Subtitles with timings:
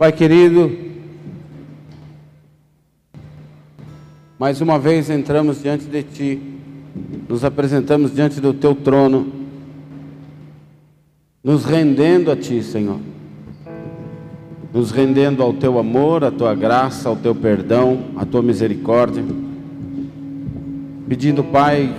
[0.00, 0.72] Pai querido,
[4.38, 6.40] mais uma vez entramos diante de Ti,
[7.28, 9.30] nos apresentamos diante do Teu trono,
[11.44, 12.98] nos rendendo a Ti, Senhor,
[14.72, 19.22] nos rendendo ao Teu amor, à Tua graça, ao Teu perdão, à Tua misericórdia,
[21.06, 21.94] pedindo, Pai,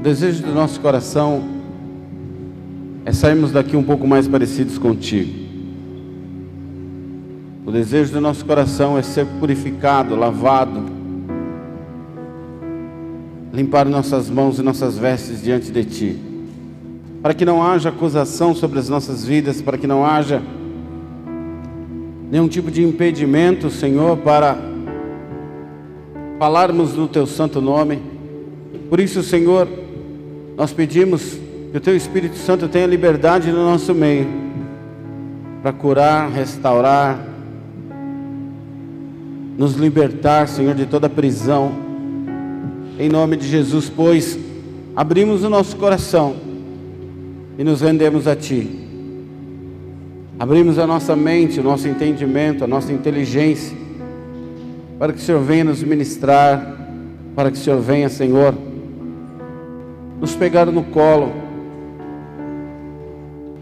[0.00, 1.44] o desejo do nosso coração
[3.04, 5.45] é sairmos daqui um pouco mais parecidos contigo.
[7.66, 10.84] O desejo do nosso coração é ser purificado, lavado,
[13.52, 16.16] limpar nossas mãos e nossas vestes diante de Ti,
[17.20, 20.40] para que não haja acusação sobre as nossas vidas, para que não haja
[22.30, 24.56] nenhum tipo de impedimento, Senhor, para
[26.38, 28.00] falarmos no Teu santo nome.
[28.88, 29.66] Por isso, Senhor,
[30.56, 31.36] nós pedimos
[31.72, 34.28] que o Teu Espírito Santo tenha liberdade no nosso meio,
[35.64, 37.34] para curar, restaurar,
[39.56, 41.72] nos libertar, Senhor, de toda prisão.
[42.98, 44.38] Em nome de Jesus, pois
[44.94, 46.36] abrimos o nosso coração
[47.58, 48.84] e nos rendemos a Ti.
[50.38, 53.76] Abrimos a nossa mente, o nosso entendimento, a nossa inteligência,
[54.98, 56.76] para que o Senhor venha nos ministrar,
[57.34, 58.54] para que o Senhor venha, Senhor,
[60.20, 61.32] nos pegar no colo,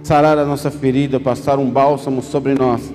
[0.03, 2.92] sarar a nossa ferida, passar um bálsamo sobre nós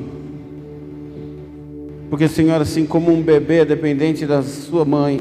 [2.09, 5.19] porque, Senhor, assim como um bebê é dependente da sua mãe,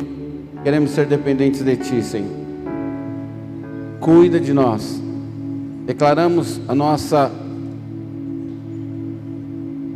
[0.62, 2.30] queremos ser dependentes de Ti, Senhor.
[4.00, 5.02] Cuida de nós.
[5.84, 7.30] Declaramos a nossa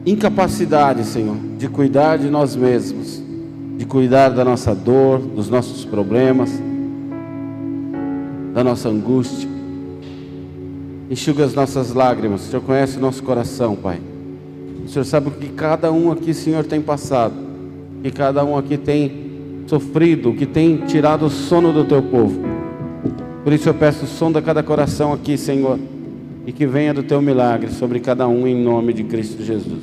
[0.05, 3.23] incapacidade, Senhor, de cuidar de nós mesmos,
[3.79, 6.51] de cuidar da nossa dor, dos nossos problemas,
[8.53, 9.49] da nossa angústia.
[11.11, 12.43] Enxuga as nossas lágrimas.
[12.43, 14.12] O Senhor conhece o nosso coração, Pai.
[14.93, 17.33] Senhor sabe o que cada um aqui, Senhor, tem passado,
[18.03, 22.39] que cada um aqui tem sofrido, que tem tirado o sono do teu povo.
[23.43, 25.79] Por isso eu peço o som de cada coração aqui, Senhor,
[26.47, 29.81] e que venha do teu milagre sobre cada um em nome de Cristo Jesus.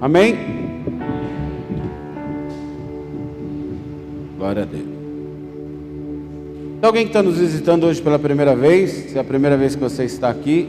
[0.00, 0.34] Amém?
[4.38, 4.84] Glória a Deus.
[6.80, 9.10] Tem alguém que está nos visitando hoje pela primeira vez?
[9.10, 10.68] Se é a primeira vez que você está aqui,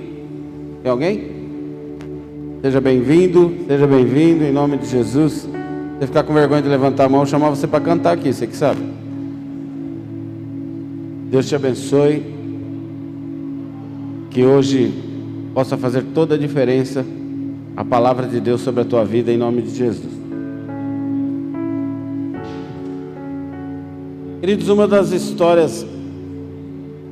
[0.84, 1.44] tem alguém?
[2.66, 5.48] Seja bem-vindo, seja bem-vindo em nome de Jesus.
[6.00, 8.58] Você ficar com vergonha de levantar a mão, chamar você para cantar aqui, você que
[8.58, 8.81] sabe.
[11.30, 12.24] Deus te abençoe.
[14.31, 14.92] Que hoje
[15.53, 17.06] possa fazer toda a diferença
[17.78, 20.12] a palavra de Deus sobre a tua vida em nome de Jesus.
[24.42, 25.86] Queridos, uma das histórias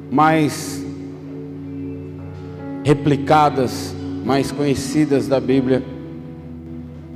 [0.09, 0.83] mais
[2.83, 5.83] replicadas mais conhecidas da Bíblia.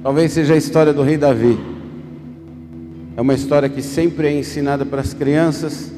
[0.03, 1.57] Talvez seja a história do rei Davi.
[3.16, 5.91] É uma história que sempre é ensinada para as crianças,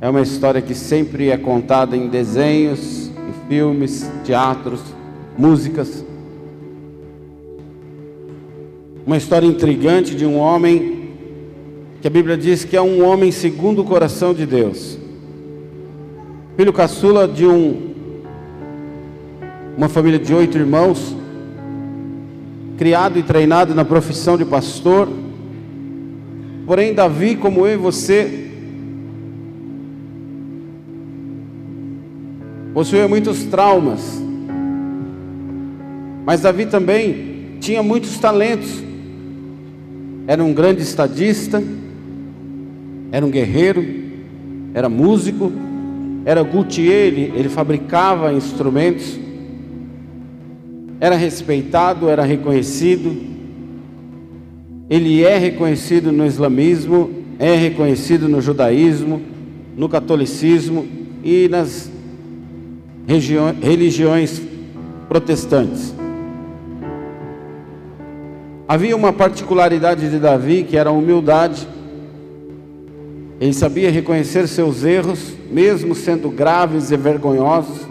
[0.00, 4.80] é uma história que sempre é contada em desenhos, em filmes, teatros,
[5.38, 6.04] músicas.
[9.06, 11.10] Uma história intrigante de um homem
[12.00, 14.98] que a Bíblia diz que é um homem segundo o coração de Deus.
[16.56, 17.95] Filho caçula de um
[19.76, 21.14] uma família de oito irmãos,
[22.78, 25.06] criado e treinado na profissão de pastor.
[26.64, 28.48] Porém, Davi, como eu e você,
[32.72, 34.22] possuía muitos traumas.
[36.24, 38.82] Mas Davi também tinha muitos talentos.
[40.26, 41.62] Era um grande estadista,
[43.12, 43.84] era um guerreiro,
[44.72, 45.52] era músico,
[46.24, 49.25] era luthier, ele, ele fabricava instrumentos
[51.00, 53.16] era respeitado, era reconhecido.
[54.88, 59.20] Ele é reconhecido no islamismo, é reconhecido no judaísmo,
[59.76, 60.86] no catolicismo
[61.22, 61.90] e nas
[63.60, 64.40] religiões
[65.08, 65.94] protestantes.
[68.68, 71.68] Havia uma particularidade de Davi que era a humildade.
[73.40, 77.86] Ele sabia reconhecer seus erros, mesmo sendo graves e vergonhosos.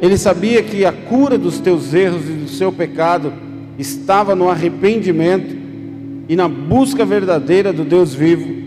[0.00, 3.32] Ele sabia que a cura dos teus erros e do seu pecado
[3.78, 5.56] estava no arrependimento
[6.28, 8.58] e na busca verdadeira do Deus vivo.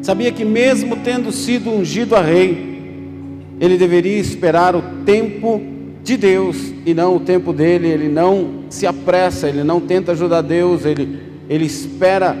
[0.00, 2.76] Sabia que, mesmo tendo sido ungido a rei,
[3.58, 5.60] ele deveria esperar o tempo
[6.04, 7.88] de Deus e não o tempo dele.
[7.88, 11.18] Ele não se apressa, ele não tenta ajudar Deus, ele,
[11.48, 12.36] ele espera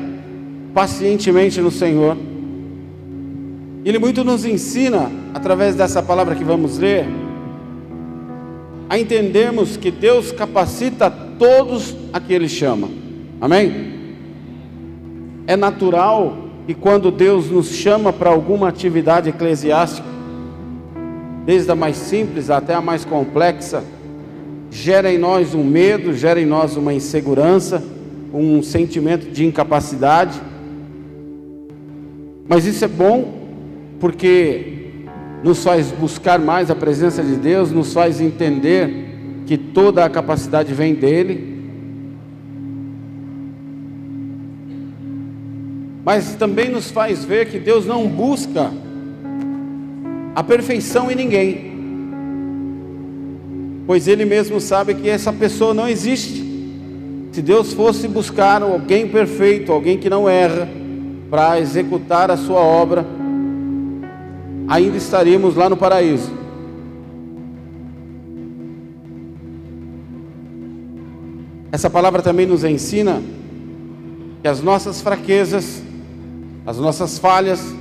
[0.72, 2.16] pacientemente no Senhor.
[3.86, 7.06] Ele muito nos ensina, através dessa palavra que vamos ler,
[8.90, 12.88] a entendermos que Deus capacita todos a que Ele chama.
[13.40, 13.92] Amém?
[15.46, 16.36] É natural
[16.66, 20.08] que quando Deus nos chama para alguma atividade eclesiástica,
[21.44, 23.84] desde a mais simples até a mais complexa,
[24.68, 27.80] gera em nós um medo, gera em nós uma insegurança,
[28.34, 30.42] um sentimento de incapacidade.
[32.48, 33.35] Mas isso é bom
[33.98, 34.76] porque
[35.42, 40.74] nos faz buscar mais a presença de Deus, nos faz entender que toda a capacidade
[40.74, 41.56] vem dele.
[46.04, 48.70] Mas também nos faz ver que Deus não busca
[50.34, 51.72] a perfeição em ninguém,
[53.86, 56.44] pois Ele mesmo sabe que essa pessoa não existe.
[57.32, 60.68] Se Deus fosse buscar alguém perfeito, alguém que não erra,
[61.30, 63.06] para executar a sua obra,
[64.68, 66.30] ainda estaríamos lá no paraíso.
[71.70, 73.22] Essa palavra também nos ensina
[74.42, 75.82] que as nossas fraquezas,
[76.64, 77.74] as nossas falhas,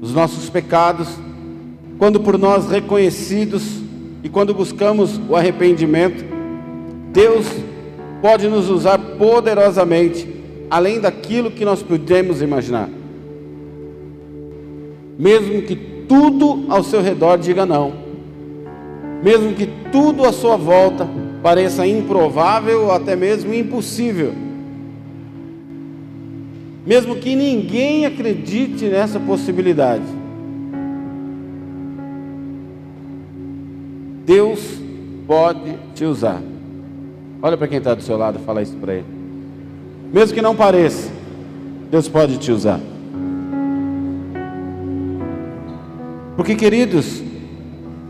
[0.00, 1.08] os nossos pecados,
[1.98, 3.80] quando por nós reconhecidos
[4.22, 6.24] e quando buscamos o arrependimento,
[7.12, 7.46] Deus
[8.20, 10.28] pode nos usar poderosamente,
[10.68, 12.88] além daquilo que nós podemos imaginar
[15.18, 15.76] mesmo que
[16.08, 17.92] tudo ao seu redor diga não,
[19.22, 21.08] mesmo que tudo à sua volta
[21.42, 24.32] pareça improvável ou até mesmo impossível,
[26.86, 30.04] mesmo que ninguém acredite nessa possibilidade.
[34.24, 34.80] Deus
[35.26, 36.42] pode te usar.
[37.40, 39.06] Olha para quem está do seu lado e fala isso para ele.
[40.12, 41.10] Mesmo que não pareça,
[41.90, 42.80] Deus pode te usar.
[46.36, 47.22] Porque, queridos,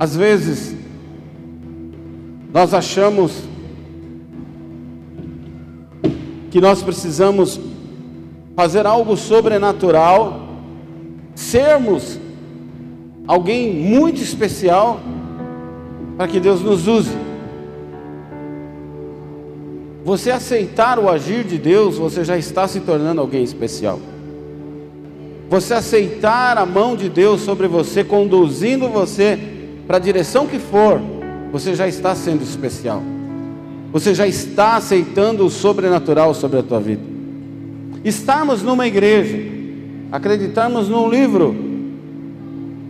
[0.00, 0.75] às vezes
[2.52, 3.44] nós achamos
[6.50, 7.61] que nós precisamos
[8.56, 10.49] fazer algo sobrenatural,
[11.34, 12.19] sermos
[13.28, 15.00] alguém muito especial
[16.17, 17.17] para que Deus nos use.
[20.05, 24.00] Você aceitar o agir de Deus, você já está se tornando alguém especial
[25.48, 29.38] você aceitar a mão de Deus sobre você, conduzindo você
[29.87, 31.00] para a direção que for,
[31.52, 33.02] você já está sendo especial.
[33.93, 37.02] Você já está aceitando o sobrenatural sobre a tua vida.
[38.04, 39.38] Estarmos numa igreja,
[40.10, 41.56] acreditarmos num livro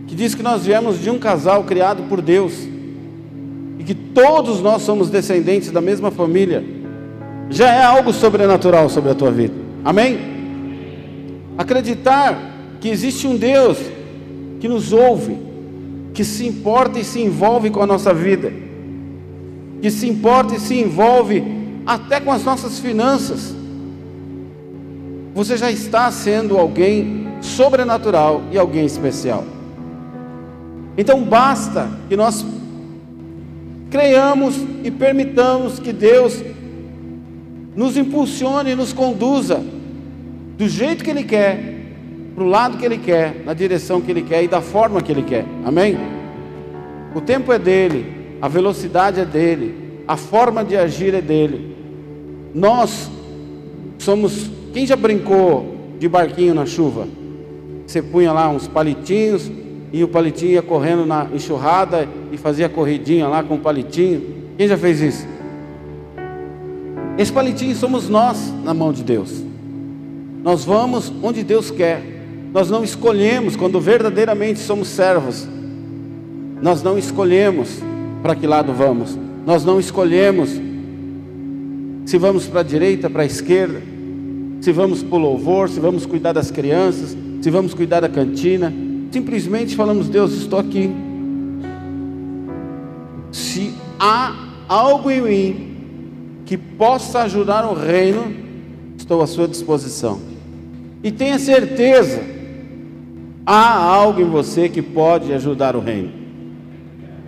[0.07, 2.67] que diz que nós viemos de um casal criado por Deus
[3.77, 6.63] e que todos nós somos descendentes da mesma família,
[7.49, 9.53] já é algo sobrenatural sobre a tua vida.
[9.85, 10.17] Amém?
[11.57, 12.46] Acreditar
[12.79, 13.77] que existe um Deus
[14.59, 15.37] que nos ouve,
[16.13, 18.51] que se importa e se envolve com a nossa vida,
[19.81, 21.43] que se importa e se envolve
[21.85, 23.55] até com as nossas finanças.
[25.33, 29.43] Você já está sendo alguém sobrenatural e alguém especial.
[30.97, 32.43] Então basta que nós
[33.89, 36.43] creiamos e permitamos que Deus
[37.75, 39.63] nos impulsione e nos conduza
[40.57, 41.76] do jeito que Ele quer,
[42.37, 45.11] para o lado que Ele quer, na direção que Ele quer e da forma que
[45.11, 45.43] Ele quer.
[45.65, 45.97] Amém?
[47.15, 51.75] O tempo é dele, a velocidade é dele, a forma de agir é dele.
[52.53, 53.09] Nós
[53.97, 54.51] somos.
[54.71, 57.07] Quem já brincou de barquinho na chuva?
[57.87, 59.51] Você punha lá uns palitinhos
[59.91, 64.21] e o palitinho ia correndo na enxurrada e fazia corridinha lá com o palitinho.
[64.55, 65.27] Quem já fez isso?
[67.17, 69.43] Esse palitinho somos nós na mão de Deus.
[70.43, 72.16] Nós vamos onde Deus quer.
[72.57, 75.47] Nós não escolhemos quando verdadeiramente somos servos.
[76.59, 77.69] Nós não escolhemos
[78.23, 79.15] para que lado vamos.
[79.45, 80.49] Nós não escolhemos
[82.03, 83.79] se vamos para a direita, para a esquerda,
[84.59, 88.73] se vamos para o louvor, se vamos cuidar das crianças, se vamos cuidar da cantina.
[89.11, 90.89] Simplesmente falamos: Deus, estou aqui.
[93.31, 94.35] Se há
[94.67, 95.77] algo em mim
[96.43, 98.33] que possa ajudar o reino,
[98.97, 100.19] estou à sua disposição.
[101.03, 102.36] E tenha certeza,
[103.47, 106.11] há algo em você que pode ajudar o reino.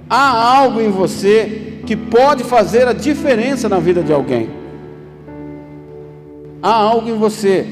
[0.09, 4.49] Há algo em você que pode fazer a diferença na vida de alguém.
[6.61, 7.65] Há algo em você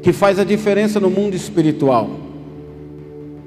[0.00, 2.08] que faz a diferença no mundo espiritual.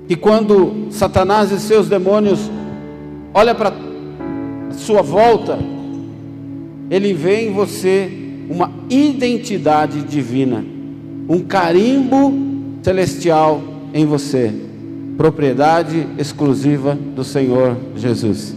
[0.09, 2.51] E quando Satanás e seus demônios
[3.33, 3.71] olham para
[4.73, 5.57] sua volta,
[6.91, 8.11] ele vê em você
[8.49, 10.65] uma identidade divina,
[11.29, 12.46] um carimbo
[12.87, 13.61] celestial
[13.93, 14.49] em você,
[15.17, 18.55] propriedade exclusiva do Senhor Jesus.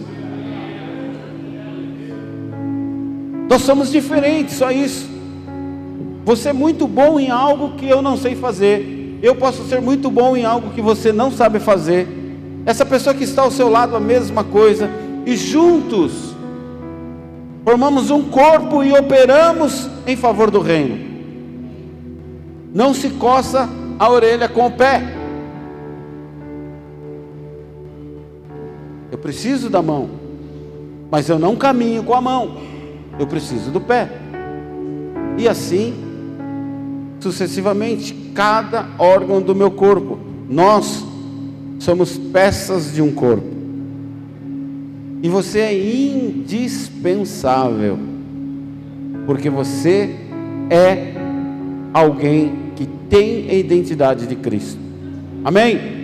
[3.49, 5.11] Nós somos diferentes, só isso.
[6.25, 9.19] Você é muito bom em algo que eu não sei fazer.
[9.21, 12.07] Eu posso ser muito bom em algo que você não sabe fazer.
[12.65, 14.89] Essa pessoa que está ao seu lado, a mesma coisa.
[15.27, 16.37] E juntos,
[17.65, 21.11] formamos um corpo e operamos em favor do reino.
[22.73, 25.02] Não se coça a orelha com o pé.
[29.12, 30.09] Eu preciso da mão,
[31.11, 32.57] mas eu não caminho com a mão.
[33.19, 34.09] Eu preciso do pé.
[35.37, 35.92] E assim,
[37.21, 40.19] sucessivamente, cada órgão do meu corpo.
[40.49, 41.04] Nós
[41.78, 43.50] somos peças de um corpo.
[45.23, 47.99] E você é indispensável,
[49.26, 50.16] porque você
[50.71, 51.12] é
[51.92, 52.70] alguém
[53.11, 54.79] tem a identidade de Cristo.
[55.45, 55.99] Amém?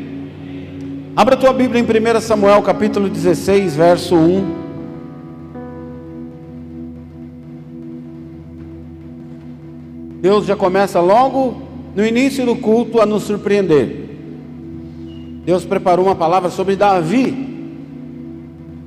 [1.15, 4.67] Abra a tua Bíblia em 1 Samuel capítulo 16, verso 1.
[10.21, 11.63] Deus já começa logo
[11.95, 14.05] no início do culto a nos surpreender.
[15.45, 17.47] Deus preparou uma palavra sobre Davi.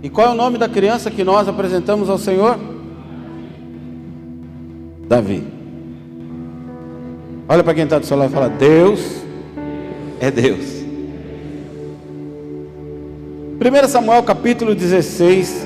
[0.03, 2.59] E qual é o nome da criança que nós apresentamos ao Senhor?
[5.07, 5.58] Davi.
[7.51, 9.23] Olha para quem está do seu lado e fala: Deus
[10.19, 10.83] é Deus.
[13.59, 15.65] 1 Samuel capítulo 16,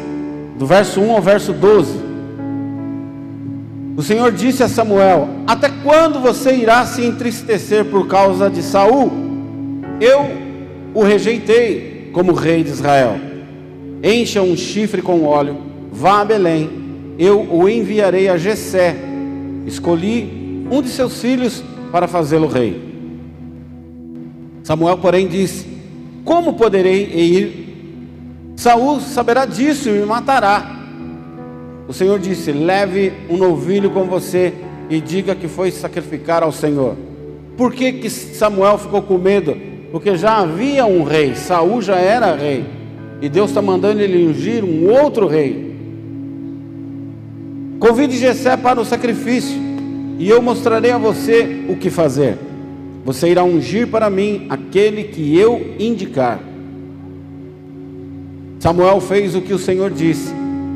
[0.58, 2.00] do verso 1 ao verso 12.
[3.98, 9.12] O Senhor disse a Samuel: Até quando você irá se entristecer por causa de Saul?
[10.00, 10.32] Eu
[10.94, 13.18] o rejeitei como rei de Israel.
[14.02, 15.58] Encha um chifre com óleo,
[15.92, 16.70] vá a Belém,
[17.20, 18.96] eu o enviarei a Jessé.
[19.66, 21.62] Escolhi um de seus filhos
[21.94, 22.82] para fazê-lo rei.
[24.64, 25.68] Samuel, porém, disse:
[26.26, 30.76] Como poderei ir Saul saberá disso e me matará.
[31.88, 34.56] O Senhor disse: Leve um novilho com você
[34.90, 36.96] e diga que foi sacrificar ao Senhor.
[37.56, 39.56] Por que, que Samuel ficou com medo?
[39.92, 42.66] Porque já havia um rei, Saul já era rei,
[43.22, 45.76] e Deus está mandando ele ungir um outro rei.
[47.80, 49.73] Convide Jessé para o sacrifício,
[50.18, 52.38] e eu mostrarei a você o que fazer.
[53.06, 56.40] Você irá ungir para mim aquele que eu indicar.
[58.60, 60.34] Samuel fez o que o Senhor disse.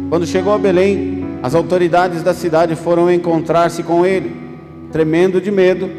[0.09, 4.35] Quando chegou a Belém, as autoridades da cidade foram encontrar-se com ele,
[4.91, 5.89] tremendo de medo,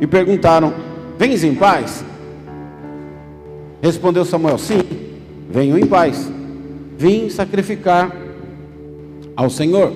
[0.00, 0.74] e perguntaram:
[1.18, 2.04] Vens em paz?
[3.82, 4.80] Respondeu Samuel: Sim,
[5.48, 6.30] venho em paz.
[6.98, 8.14] Vim sacrificar
[9.36, 9.92] ao Senhor.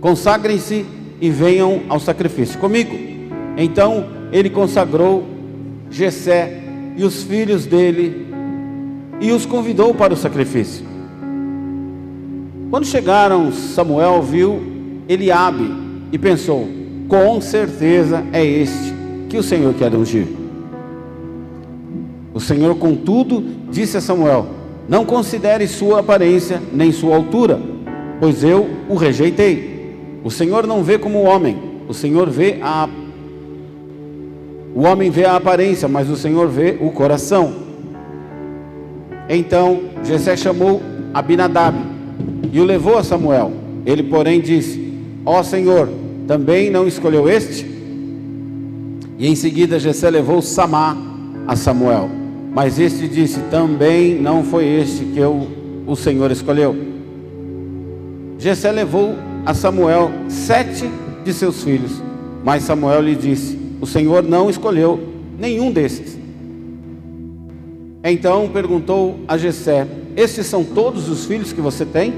[0.00, 0.84] Consagrem-se
[1.22, 2.98] e venham ao sacrifício comigo.
[3.56, 5.24] Então ele consagrou
[5.88, 6.60] Jessé
[6.96, 8.26] e os filhos dele
[9.20, 10.84] e os convidou para o sacrifício.
[12.68, 14.60] Quando chegaram, Samuel viu
[15.08, 15.70] Eliabe
[16.10, 16.68] e pensou:
[17.06, 18.92] com certeza é este
[19.28, 20.26] que o Senhor quer ungir.
[22.34, 24.46] O Senhor, contudo, disse a Samuel:
[24.88, 27.60] Não considere sua aparência nem sua altura,
[28.18, 29.71] pois eu o rejeitei.
[30.24, 31.56] O Senhor não vê como o homem,
[31.88, 32.88] o Senhor vê a
[34.74, 37.52] o homem vê a aparência, mas o Senhor vê o coração.
[39.28, 40.80] Então Jessé chamou
[41.12, 41.76] Abinadab
[42.52, 43.52] e o levou a Samuel.
[43.84, 44.94] Ele, porém, disse:
[45.26, 45.88] Ó oh, Senhor,
[46.26, 47.66] também não escolheu este?
[49.18, 50.96] E em seguida Jessé levou Samá
[51.46, 52.08] a Samuel.
[52.54, 55.48] Mas este disse: Também não foi este que eu,
[55.86, 56.74] o Senhor escolheu.
[58.38, 60.88] Jessé levou a Samuel sete
[61.24, 62.02] de seus filhos,
[62.44, 65.00] mas Samuel lhe disse: O Senhor não escolheu
[65.38, 66.18] nenhum desses.
[68.04, 72.14] Então perguntou a Jessé: Estes são todos os filhos que você tem?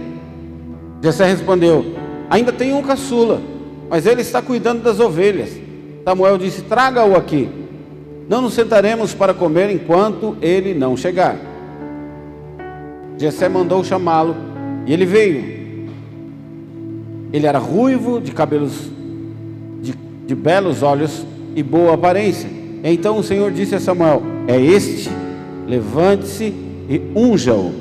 [1.02, 1.84] Jessé respondeu:
[2.28, 3.40] Ainda tenho um caçula,
[3.88, 5.50] mas ele está cuidando das ovelhas.
[6.04, 7.48] Samuel disse: Traga-o aqui.
[8.28, 11.36] Não nos sentaremos para comer enquanto ele não chegar.
[13.18, 14.34] Jessé mandou chamá-lo
[14.86, 15.63] e ele veio.
[17.34, 18.88] Ele era ruivo, de cabelos
[19.82, 19.92] de,
[20.24, 21.26] de belos olhos
[21.56, 22.48] e boa aparência.
[22.84, 25.10] Então o Senhor disse a Samuel: É este
[25.66, 26.54] levante-se
[26.88, 27.72] e unja-o.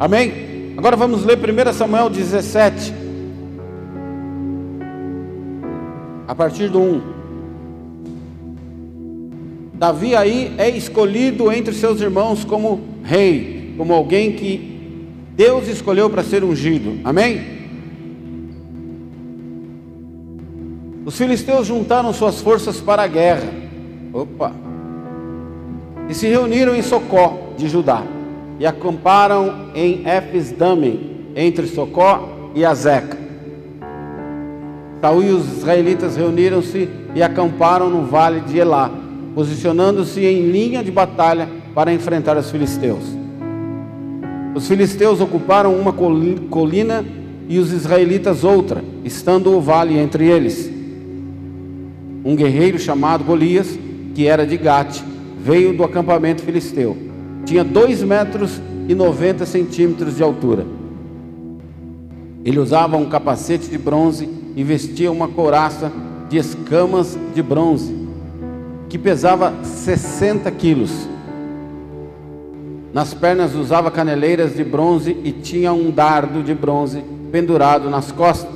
[0.00, 0.72] Amém?
[0.78, 2.94] Agora vamos ler 1 Samuel 17,
[6.26, 7.00] a partir do 1.
[9.74, 15.04] Davi aí é escolhido entre seus irmãos como rei, como alguém que
[15.36, 16.98] Deus escolheu para ser ungido.
[17.04, 17.53] Amém?
[21.04, 23.52] Os filisteus juntaram suas forças para a guerra.
[24.12, 24.64] Opa!
[26.08, 28.02] e se reuniram em Socó de Judá
[28.58, 33.18] e acamparam em Efes-Dame, entre Socó e Azeca.
[35.00, 38.90] Saul e os israelitas reuniram-se e acamparam no vale de Elá,
[39.34, 43.04] posicionando-se em linha de batalha para enfrentar os filisteus.
[44.54, 47.04] Os filisteus ocuparam uma colina
[47.48, 50.72] e os israelitas outra, estando o vale entre eles.
[52.24, 53.78] Um guerreiro chamado Golias,
[54.14, 55.02] que era de Gate,
[55.38, 56.96] veio do acampamento filisteu.
[57.44, 60.64] Tinha dois metros e noventa centímetros de altura.
[62.44, 65.92] Ele usava um capacete de bronze e vestia uma couraça
[66.30, 67.94] de escamas de bronze,
[68.88, 70.90] que pesava 60 quilos.
[72.92, 77.02] Nas pernas usava caneleiras de bronze e tinha um dardo de bronze
[77.32, 78.53] pendurado nas costas.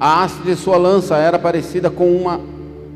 [0.00, 2.40] A haste de sua lança era parecida com uma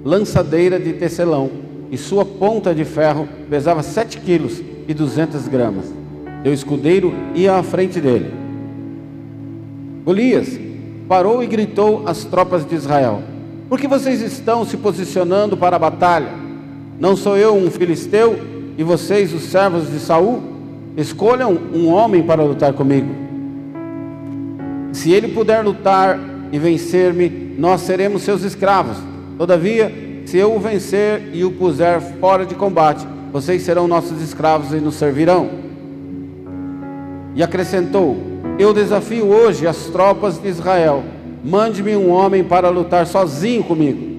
[0.05, 1.51] lançadeira de tecelão,
[1.91, 5.93] e sua ponta de ferro pesava sete quilos e duzentas gramas.
[6.45, 8.33] Seu escudeiro ia à frente dele.
[10.05, 10.59] Golias
[11.09, 13.21] parou e gritou às tropas de Israel:
[13.69, 16.31] Por que vocês estão se posicionando para a batalha?
[17.01, 18.39] Não sou eu um filisteu
[18.79, 20.41] e vocês os servos de Saul?
[20.97, 23.09] Escolham um homem para lutar comigo.
[24.93, 28.99] Se ele puder lutar e vencer-me, nós seremos seus escravos.
[29.39, 29.91] Todavia,
[30.27, 34.77] se eu o vencer e o puser fora de combate, vocês serão nossos escravos e
[34.77, 35.49] nos servirão.
[37.35, 38.19] E acrescentou:
[38.59, 41.03] Eu desafio hoje as tropas de Israel.
[41.43, 44.13] Mande-me um homem para lutar sozinho comigo.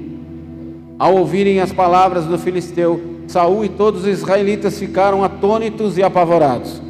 [0.98, 6.82] Ao ouvirem as palavras do filisteu, Saul e todos os israelitas ficaram atônitos e apavorados.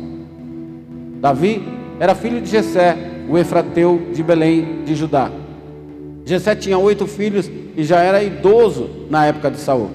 [1.21, 1.61] Davi
[1.99, 5.31] era filho de Jessé, o efrateu de Belém de Judá.
[6.23, 9.89] Jessé tinha oito filhos e já era idoso na época de Saul.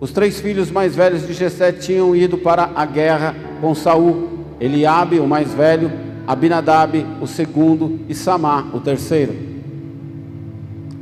[0.00, 4.28] Os três filhos mais velhos de Jessé tinham ido para a guerra com Saul:
[4.60, 5.92] Eliabe, o mais velho,
[6.26, 9.32] Abinadab, o segundo, e Samá, o terceiro.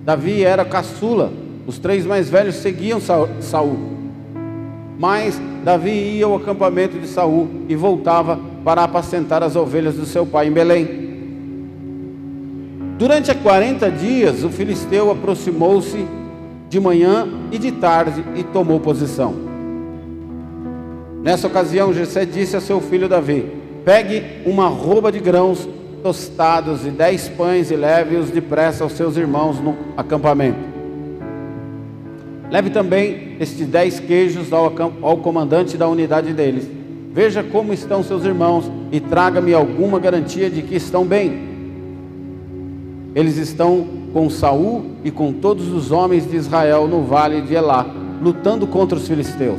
[0.04, 1.32] Davi era caçula.
[1.66, 3.78] Os três mais velhos seguiam Saul.
[4.98, 10.26] Mas Davi ia ao acampamento de Saul e voltava para apacentar as ovelhas do seu
[10.26, 11.10] pai em Belém.
[12.98, 16.06] Durante 40 dias, o filisteu aproximou-se
[16.68, 19.34] de manhã e de tarde e tomou posição.
[21.22, 23.50] Nessa ocasião, Jessé disse a seu filho Davi:
[23.84, 25.68] Pegue uma roupa de grãos
[26.02, 30.58] tostados e dez pães e leve-os depressa aos seus irmãos no acampamento.
[32.50, 36.79] Leve também estes dez queijos ao, ao comandante da unidade deles.
[37.12, 41.50] Veja como estão seus irmãos e traga-me alguma garantia de que estão bem.
[43.16, 47.84] Eles estão com Saul e com todos os homens de Israel no vale de Elá,
[48.22, 49.58] lutando contra os filisteus.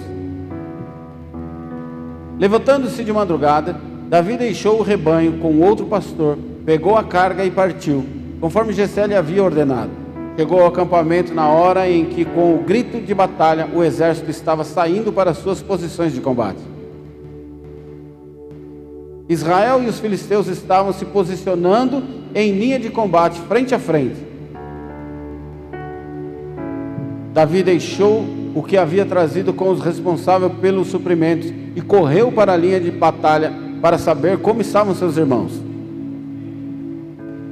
[2.39, 3.75] Levantando-se de madrugada,
[4.07, 8.05] Davi deixou o rebanho com outro pastor, pegou a carga e partiu,
[8.39, 9.91] conforme Gessé lhe havia ordenado.
[10.37, 14.63] Chegou ao acampamento na hora em que, com o grito de batalha, o exército estava
[14.63, 16.70] saindo para suas posições de combate.
[19.31, 22.03] Israel e os filisteus estavam se posicionando
[22.35, 24.17] em linha de combate, frente a frente.
[27.33, 32.57] Davi deixou o que havia trazido com os responsáveis pelos suprimentos e correu para a
[32.57, 35.53] linha de batalha para saber como estavam seus irmãos.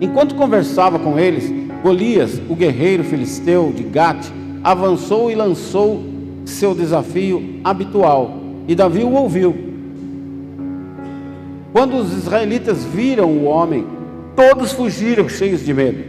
[0.02, 1.50] Enquanto conversava com eles,
[1.82, 4.28] Golias, o guerreiro filisteu de Gate,
[4.62, 6.04] avançou e lançou
[6.44, 8.34] seu desafio habitual,
[8.68, 9.69] e Davi o ouviu.
[11.72, 13.86] Quando os israelitas viram o homem,
[14.36, 16.04] todos fugiram cheios de medo.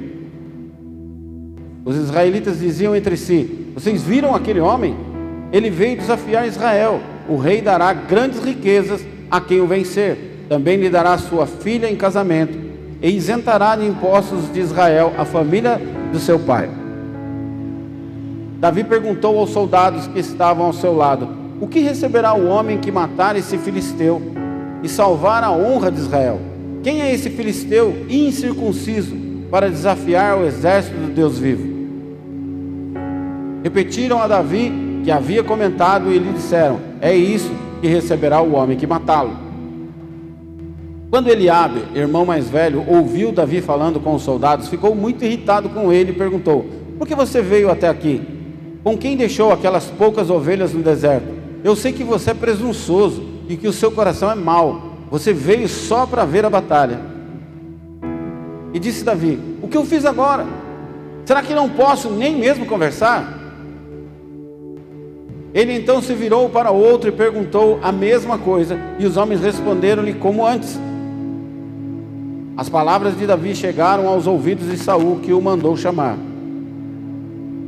[1.85, 4.97] Os israelitas diziam entre si: Vocês viram aquele homem?
[5.53, 7.01] Ele veio desafiar Israel.
[7.29, 10.47] O rei dará grandes riquezas a quem o vencer.
[10.49, 12.59] Também lhe dará sua filha em casamento
[13.03, 15.81] e isentará de impostos de Israel a família
[16.13, 16.69] do seu pai.
[18.59, 21.29] Davi perguntou aos soldados que estavam ao seu lado:
[21.61, 24.40] O que receberá o homem que matar esse filisteu
[24.83, 26.41] e salvar a honra de Israel?
[26.83, 29.17] Quem é esse filisteu incircunciso
[29.51, 31.69] para desafiar o exército do Deus vivo?
[33.63, 34.73] Repetiram a Davi
[35.05, 39.51] que havia comentado e lhe disseram: É isso que receberá o homem que matá-lo.
[41.11, 45.93] Quando Eliabe, irmão mais velho, ouviu Davi falando com os soldados, ficou muito irritado com
[45.93, 46.65] ele e perguntou:
[46.99, 48.23] Por que você veio até aqui?
[48.83, 51.29] Com quem deixou aquelas poucas ovelhas no deserto?
[51.63, 54.81] Eu sei que você é presunçoso e que o seu coração é mau.
[55.11, 57.01] Você veio só para ver a batalha.
[58.73, 60.47] E disse Davi: O que eu fiz agora?
[61.25, 63.39] Será que não posso nem mesmo conversar?
[65.53, 70.15] Ele então se virou para outro e perguntou a mesma coisa, e os homens responderam-lhe
[70.15, 70.79] como antes.
[72.57, 76.17] as palavras de Davi chegaram aos ouvidos de Saul, que o mandou chamar.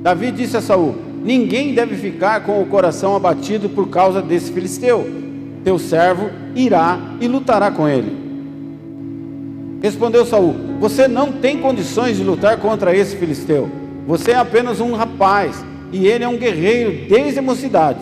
[0.01, 5.32] Davi disse a Saul: Ninguém deve ficar com o coração abatido por causa desse filisteu.
[5.65, 8.23] Teu servo irá e lutará com ele.
[9.83, 13.69] Respondeu Saul: Você não tem condições de lutar contra esse filisteu.
[14.07, 18.01] Você é apenas um rapaz e ele é um guerreiro desde a mocidade.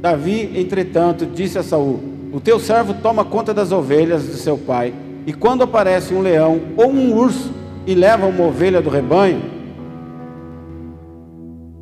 [0.00, 2.00] Davi, entretanto, disse a Saul:
[2.32, 4.92] O teu servo toma conta das ovelhas de seu pai
[5.26, 7.50] e quando aparece um leão ou um urso
[7.86, 9.42] e leva uma ovelha do rebanho,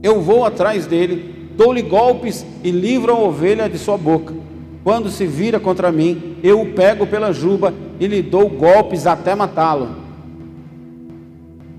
[0.02, 4.34] eu vou atrás dele, dou-lhe golpes e livro a ovelha de sua boca.
[4.84, 9.34] Quando se vira contra mim, eu o pego pela juba e lhe dou golpes até
[9.34, 10.02] matá-lo.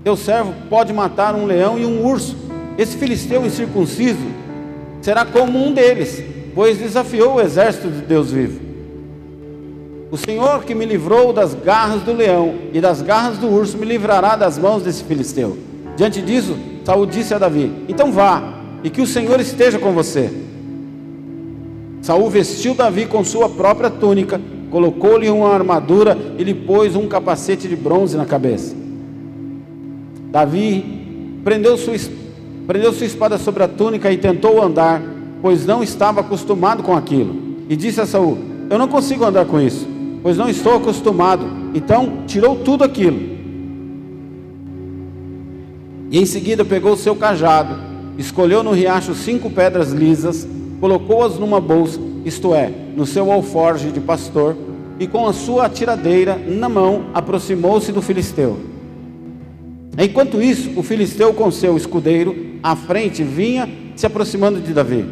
[0.02, 2.36] Teu servo pode matar um leão e um urso.
[2.78, 4.26] Esse filisteu incircunciso
[5.00, 6.22] será como um deles,
[6.54, 8.60] pois desafiou o exército de Deus vivo.
[10.10, 13.84] O Senhor que me livrou das garras do leão e das garras do urso me
[13.84, 15.58] livrará das mãos desse filisteu.
[15.96, 18.53] Diante disso, Saul disse a Davi: Então vá,
[18.84, 20.30] e que o Senhor esteja com você.
[22.02, 27.66] Saul vestiu Davi com sua própria túnica, colocou-lhe uma armadura e lhe pôs um capacete
[27.66, 28.76] de bronze na cabeça.
[30.30, 31.94] Davi prendeu sua,
[32.66, 35.02] prendeu sua espada sobre a túnica e tentou andar,
[35.40, 37.34] pois não estava acostumado com aquilo.
[37.68, 38.36] E disse a Saul:
[38.68, 39.94] Eu não consigo andar com isso
[40.24, 41.46] pois não estou acostumado.
[41.74, 43.34] Então tirou tudo aquilo.
[46.10, 47.78] E em seguida pegou o seu cajado,
[48.18, 50.46] escolheu no riacho cinco pedras lisas,
[50.80, 54.56] colocou-as numa bolsa, isto é, no seu alforge de pastor,
[54.98, 58.58] e com a sua atiradeira na mão aproximou-se do filisteu.
[59.98, 65.04] Enquanto isso, o filisteu com seu escudeiro à frente vinha se aproximando de Davi.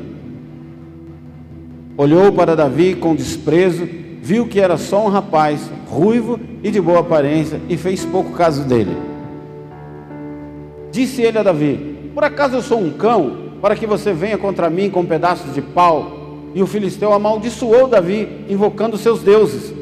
[1.96, 7.00] Olhou para Davi com desprezo viu que era só um rapaz, ruivo e de boa
[7.00, 8.96] aparência, e fez pouco caso dele.
[10.92, 14.68] Disse ele a Davi: Por acaso eu sou um cão, para que você venha contra
[14.68, 16.20] mim com pedaços de pau?
[16.54, 19.72] E o filisteu amaldiçoou Davi, invocando seus deuses.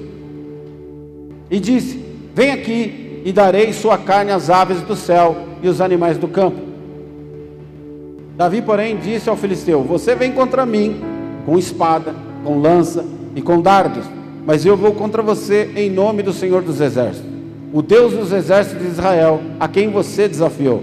[1.50, 6.16] E disse: Vem aqui e darei sua carne às aves do céu e os animais
[6.16, 6.60] do campo.
[8.36, 11.00] Davi, porém, disse ao filisteu: Você vem contra mim
[11.44, 12.14] com espada,
[12.44, 14.04] com lança e com dardos
[14.44, 17.30] mas eu vou contra você em nome do Senhor dos Exércitos,
[17.72, 20.82] o Deus dos exércitos de Israel, a quem você desafiou.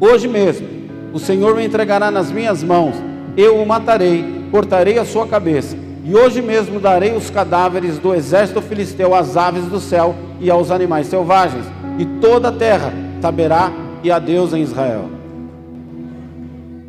[0.00, 0.66] Hoje mesmo,
[1.12, 2.96] o Senhor me entregará nas minhas mãos,
[3.36, 8.60] eu o matarei, cortarei a sua cabeça, e hoje mesmo darei os cadáveres do exército
[8.60, 11.64] filisteu às aves do céu e aos animais selvagens,
[11.98, 15.08] e toda a terra saberá que há Deus em Israel.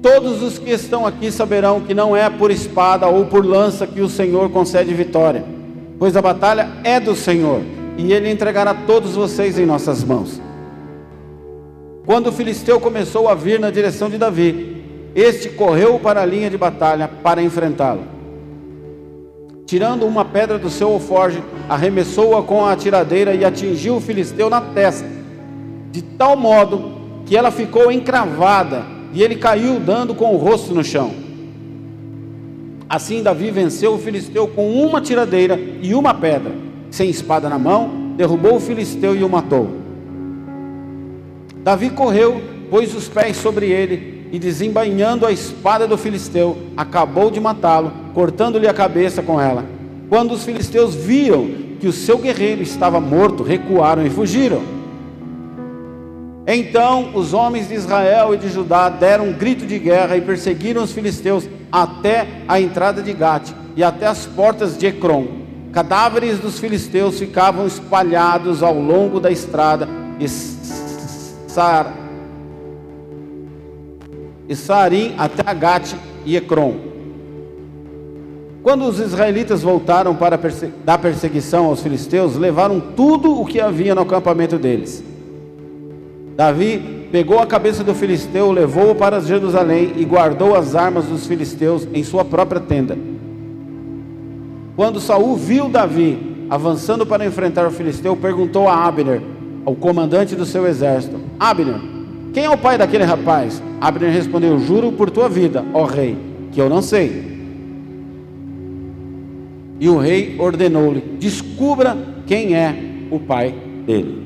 [0.02, 4.02] Todos os que estão aqui saberão que não é por espada ou por lança que
[4.02, 5.46] o Senhor concede vitória,
[5.98, 7.62] pois a batalha é do Senhor,
[7.98, 10.42] e ele entregará todos vocês em nossas mãos.
[12.06, 14.84] Quando o filisteu começou a vir na direção de Davi,
[15.16, 18.04] este correu para a linha de batalha para enfrentá-lo.
[19.66, 24.62] Tirando uma pedra do seu alforge, arremessou-a com a atiradeira e atingiu o filisteu na
[24.62, 25.08] testa,
[25.92, 26.94] de tal modo
[27.26, 31.12] que ela ficou encravada e ele caiu dando com o rosto no chão.
[32.88, 36.52] Assim Davi venceu o filisteu com uma tiradeira e uma pedra,
[36.92, 39.85] sem espada na mão, derrubou o filisteu e o matou.
[41.66, 47.40] Davi correu, pôs os pés sobre ele e desembainhando a espada do filisteu, acabou de
[47.40, 49.66] matá-lo, cortando-lhe a cabeça com ela.
[50.08, 51.50] Quando os filisteus viram
[51.80, 54.62] que o seu guerreiro estava morto, recuaram e fugiram.
[56.46, 60.84] Então os homens de Israel e de Judá deram um grito de guerra e perseguiram
[60.84, 65.26] os filisteus até a entrada de Gate e até as portas de Ecrom.
[65.72, 69.90] Cadáveres dos filisteus ficavam espalhados ao longo da estrada
[74.48, 75.94] E Sarim até Gate
[76.26, 76.76] e Ecrom.
[78.64, 80.68] Quando os israelitas voltaram para perse...
[80.84, 85.04] da perseguição aos filisteus, levaram tudo o que havia no acampamento deles
[86.36, 91.88] Davi pegou a cabeça do filisteu, levou-o para Jerusalém e guardou as armas dos filisteus
[91.94, 92.98] em sua própria tenda.
[94.76, 99.22] Quando Saul viu Davi avançando para enfrentar o filisteu, perguntou a Abner,
[99.66, 101.80] ao comandante do seu exército: Abner,
[102.34, 103.62] quem é o pai daquele rapaz?
[103.82, 106.16] Abner respondeu: Juro por tua vida, ó rei,
[106.52, 107.36] que eu não sei.
[109.80, 112.76] E o rei ordenou-lhe: Descubra quem é
[113.10, 113.54] o pai
[113.86, 114.24] dele.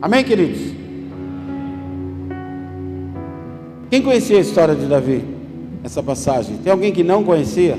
[0.00, 0.72] Amém, queridos?
[3.90, 5.22] Quem conhecia a história de Davi?
[5.84, 6.56] Essa passagem.
[6.58, 7.76] Tem alguém que não conhecia?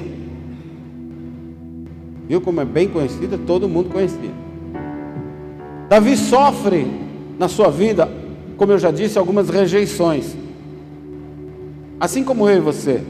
[2.27, 3.37] Viu como é bem conhecida?
[3.37, 4.42] Todo mundo conhecia.
[5.89, 6.87] Davi sofre
[7.37, 8.09] na sua vida,
[8.57, 10.35] como eu já disse, algumas rejeições.
[11.99, 13.01] Assim como eu e você.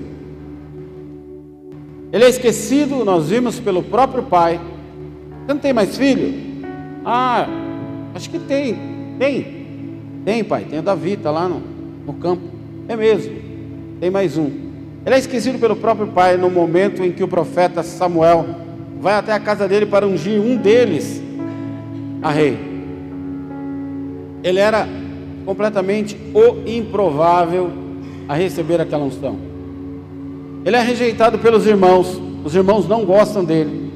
[2.12, 4.60] Ele é esquecido, nós vimos, pelo próprio pai.
[5.46, 6.34] Você não tem mais filho?
[7.04, 7.48] Ah,
[8.14, 8.78] acho que tem.
[9.18, 9.64] Tem.
[10.24, 10.66] Tem, pai.
[10.70, 11.62] Tem o Davi, está lá no,
[12.06, 12.44] no campo.
[12.88, 13.36] É mesmo.
[14.00, 14.52] Tem mais um.
[15.06, 18.46] Ele é esquecido pelo próprio pai no momento em que o profeta Samuel
[19.02, 21.22] vai até a casa dele para ungir um deles
[22.24, 22.58] a rei.
[24.44, 24.88] Ele era
[25.46, 27.70] completamente o improvável
[28.28, 29.38] a receber aquela unção.
[30.66, 33.92] Ele é rejeitado pelos irmãos, os irmãos não gostam dele.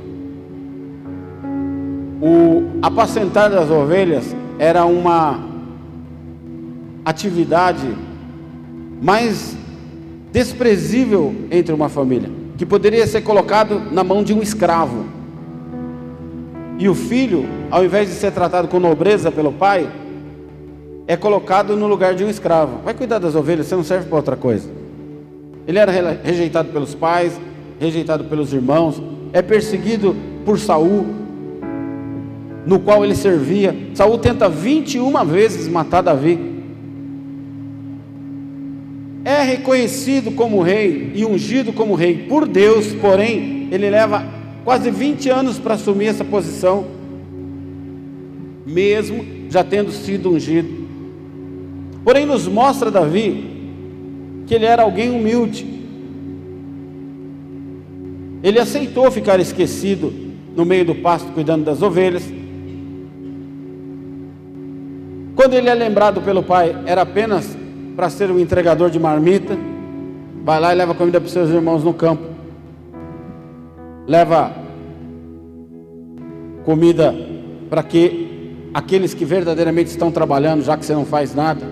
[2.21, 5.39] O apacentar das ovelhas era uma
[7.05, 7.87] atividade
[9.01, 9.55] mais
[10.31, 15.05] desprezível entre uma família, que poderia ser colocado na mão de um escravo.
[16.79, 19.89] E o filho, ao invés de ser tratado com nobreza pelo pai,
[21.07, 22.81] é colocado no lugar de um escravo.
[22.83, 24.69] Vai cuidar das ovelhas, você não serve para outra coisa.
[25.67, 25.91] Ele era
[26.23, 27.39] rejeitado pelos pais,
[27.79, 29.01] rejeitado pelos irmãos,
[29.33, 31.05] é perseguido por Saul,
[32.65, 33.75] no qual ele servia.
[33.93, 36.55] Saul tenta 21 vezes matar Davi.
[39.25, 44.36] É reconhecido como rei e ungido como rei por Deus, porém, ele leva
[44.67, 46.87] quase 20 anos para assumir essa posição,
[48.65, 50.67] mesmo já tendo sido ungido.
[52.03, 53.49] Porém, nos mostra Davi
[54.45, 55.65] que ele era alguém humilde.
[58.43, 60.13] Ele aceitou ficar esquecido
[60.53, 62.29] no meio do pasto cuidando das ovelhas.
[65.33, 67.57] Quando ele é lembrado pelo pai, era apenas
[67.95, 69.57] para ser um entregador de marmita.
[70.43, 72.36] Vai lá e leva comida para os seus irmãos no campo.
[74.07, 74.53] Leva
[76.63, 77.13] comida
[77.69, 81.65] para que aqueles que verdadeiramente estão trabalhando, já que você não faz nada,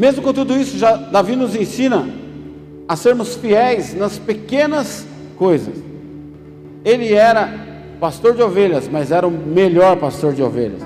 [0.00, 2.08] Mesmo com tudo isso, já Davi nos ensina
[2.88, 5.74] a sermos fiéis nas pequenas coisas.
[6.82, 7.52] Ele era
[8.00, 10.80] pastor de ovelhas, mas era o melhor pastor de ovelhas.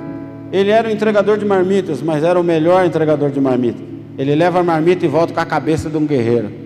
[0.50, 3.82] Ele era o entregador de marmitas, mas era o melhor entregador de marmitas.
[4.18, 6.63] Ele leva a marmita e volta com a cabeça de um guerreiro.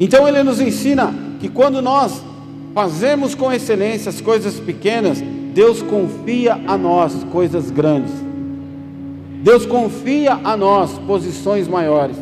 [0.00, 2.22] Então ele nos ensina que quando nós
[2.74, 8.12] fazemos com excelência as coisas pequenas, Deus confia a nós coisas grandes.
[9.42, 12.16] Deus confia a nós posições maiores.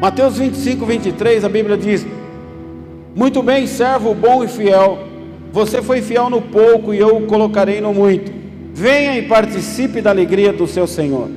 [0.00, 2.06] Mateus 25, 23, a Bíblia diz:
[3.14, 4.98] Muito bem, servo bom e fiel,
[5.52, 8.30] você foi fiel no pouco e eu o colocarei no muito.
[8.74, 11.28] Venha e participe da alegria do seu Senhor.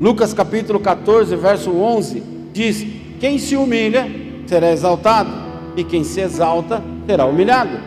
[0.00, 2.86] Lucas capítulo 14, verso 11 diz:
[3.20, 4.06] Quem se humilha
[4.46, 5.30] será exaltado,
[5.76, 7.78] e quem se exalta será humilhado.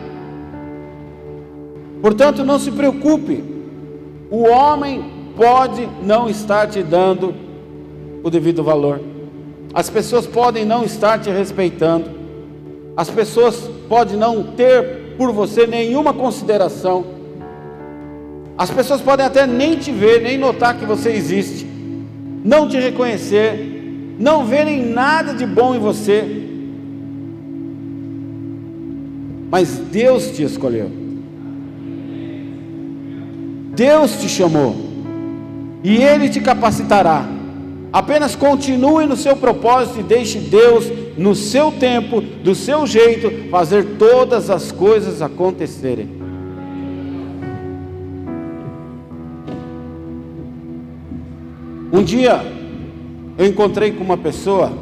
[2.00, 3.58] Portanto, não se preocupe
[4.30, 5.04] o homem
[5.36, 7.34] pode não estar te dando
[8.22, 9.00] o devido valor.
[9.72, 12.10] As pessoas podem não estar te respeitando.
[12.96, 17.06] As pessoas podem não ter por você nenhuma consideração.
[18.56, 21.66] As pessoas podem até nem te ver, nem notar que você existe,
[22.48, 26.46] não te reconhecer, não verem nada de bom em você.
[29.50, 30.90] Mas Deus te escolheu.
[33.76, 34.74] Deus te chamou
[35.84, 37.28] e Ele te capacitará.
[37.92, 43.84] Apenas continue no seu propósito e deixe Deus, no seu tempo, do seu jeito, fazer
[43.98, 46.17] todas as coisas acontecerem.
[51.92, 52.40] Um dia
[53.38, 54.72] eu encontrei com uma pessoa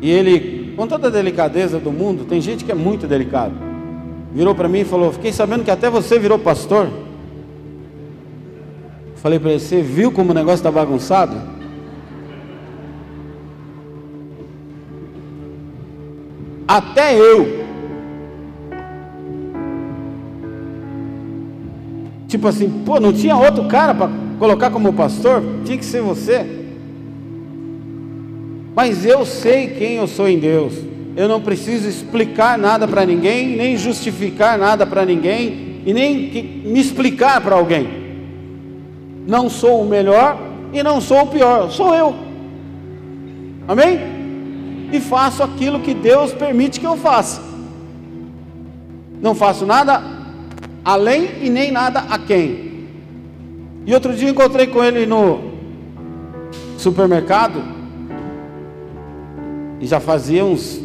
[0.00, 3.54] e ele, com toda a delicadeza do mundo, tem gente que é muito delicado,
[4.32, 6.88] virou para mim e falou: Fiquei sabendo que até você virou pastor.
[9.16, 11.36] Falei para ele: Você viu como o negócio está bagunçado?
[16.68, 17.64] Até eu.
[22.26, 25.42] Tipo assim, pô, não tinha outro cara para colocar como pastor?
[25.64, 26.44] Tinha que ser você.
[28.74, 30.74] Mas eu sei quem eu sou em Deus.
[31.16, 36.78] Eu não preciso explicar nada para ninguém, nem justificar nada para ninguém, e nem me
[36.78, 37.88] explicar para alguém.
[39.26, 40.38] Não sou o melhor
[40.72, 42.14] e não sou o pior, sou eu.
[43.66, 43.98] Amém?
[44.92, 47.40] E faço aquilo que Deus permite que eu faça.
[49.20, 50.02] Não faço nada
[50.84, 52.65] além e nem nada a quem.
[53.86, 55.56] E outro dia encontrei com ele no,
[56.86, 57.62] supermercado
[59.80, 60.80] e já fazia uns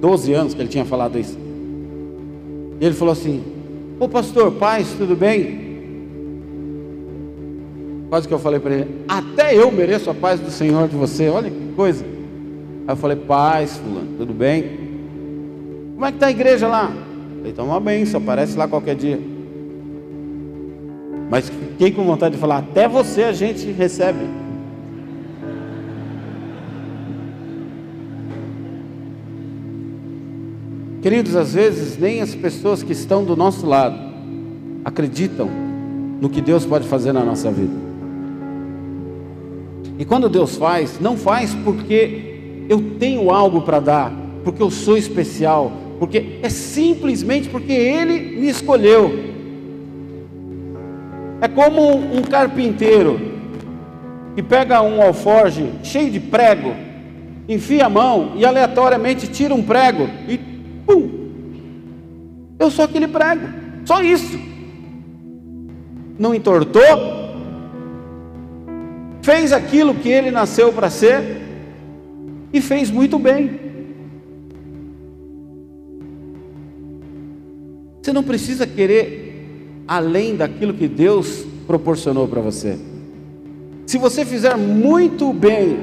[0.00, 1.38] 12 anos que ele tinha falado isso.
[2.80, 3.42] E ele falou assim:
[3.98, 5.64] Ô pastor, paz, tudo bem?
[8.08, 11.28] Quase que eu falei para ele: Até eu mereço a paz do Senhor de você,
[11.28, 12.04] olha que coisa.
[12.86, 14.84] Aí eu falei: Paz, Fulano, tudo bem?
[15.94, 16.92] Como é que está a igreja lá?
[17.40, 19.18] Ele está uma benção, aparece lá qualquer dia.
[21.30, 24.44] Mas fiquei com vontade de falar: Até você a gente recebe.
[31.02, 33.98] Queridos, às vezes nem as pessoas que estão do nosso lado
[34.82, 35.50] acreditam
[36.18, 37.74] no que Deus pode fazer na nossa vida.
[39.98, 44.96] E quando Deus faz, não faz porque eu tenho algo para dar, porque eu sou
[44.96, 49.33] especial, porque é simplesmente porque Ele me escolheu.
[51.44, 53.20] É como um carpinteiro
[54.34, 56.74] que pega um alforge cheio de prego,
[57.46, 60.38] enfia a mão e aleatoriamente tira um prego e
[60.86, 61.10] Pum!
[62.58, 63.46] Eu sou aquele prego,
[63.84, 64.38] só isso.
[66.18, 66.82] Não entortou,
[69.20, 71.42] fez aquilo que ele nasceu para ser
[72.54, 73.60] e fez muito bem.
[78.00, 79.23] Você não precisa querer
[79.86, 82.78] além daquilo que Deus proporcionou para você.
[83.86, 85.78] Se você fizer muito bem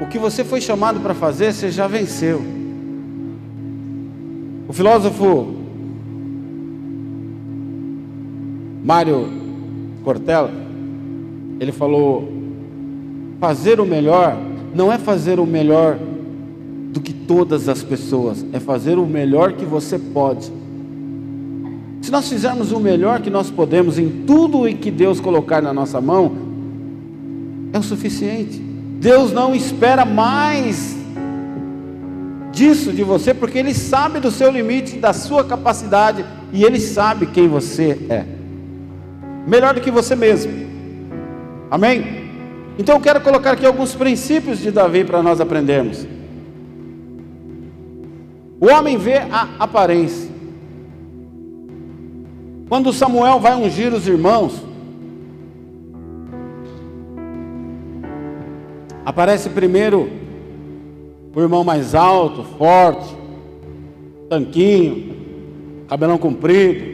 [0.00, 2.42] o que você foi chamado para fazer, você já venceu.
[4.66, 5.54] O filósofo
[8.82, 9.28] Mário
[10.02, 10.50] Cortella,
[11.58, 12.28] ele falou:
[13.38, 14.36] fazer o melhor
[14.74, 15.98] não é fazer o melhor
[16.92, 20.50] do que todas as pessoas, é fazer o melhor que você pode.
[22.00, 25.72] Se nós fizermos o melhor que nós podemos em tudo o que Deus colocar na
[25.72, 26.32] nossa mão,
[27.72, 28.58] é o suficiente.
[28.58, 30.96] Deus não espera mais
[32.52, 37.26] disso de você, porque Ele sabe do seu limite, da sua capacidade, e Ele sabe
[37.26, 38.24] quem você é,
[39.46, 40.52] melhor do que você mesmo.
[41.70, 42.20] Amém?
[42.78, 46.06] Então eu quero colocar aqui alguns princípios de Davi para nós aprendermos.
[48.60, 50.29] O homem vê a aparência.
[52.70, 54.62] Quando Samuel vai ungir os irmãos,
[59.04, 60.08] aparece primeiro
[61.34, 63.12] o irmão mais alto, forte,
[64.28, 65.16] tanquinho,
[65.88, 66.84] cabelão comprido,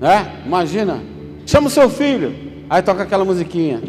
[0.00, 0.42] né?
[0.46, 1.02] Imagina,
[1.44, 2.34] chama o seu filho,
[2.70, 3.82] aí toca aquela musiquinha.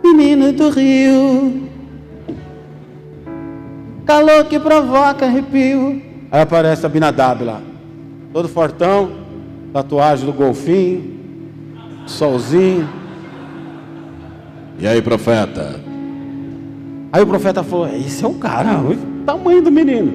[0.00, 1.68] Menino do Rio,
[4.04, 6.00] calor que provoca arrepio.
[6.30, 7.60] Aí aparece a Binadab lá,
[8.36, 9.12] todo fortão,
[9.72, 11.18] tatuagem do golfinho,
[12.06, 12.86] solzinho.
[14.78, 15.80] E aí, profeta?
[17.10, 20.12] Aí o profeta falou: Esse é o cara, o tamanho do menino.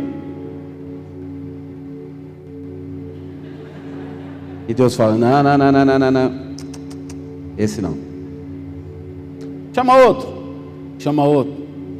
[4.68, 6.32] E Deus fala: Não, não, não, não, não, não.
[7.58, 7.98] Esse não.
[9.74, 10.30] Chama outro.
[11.00, 11.54] Chama outro.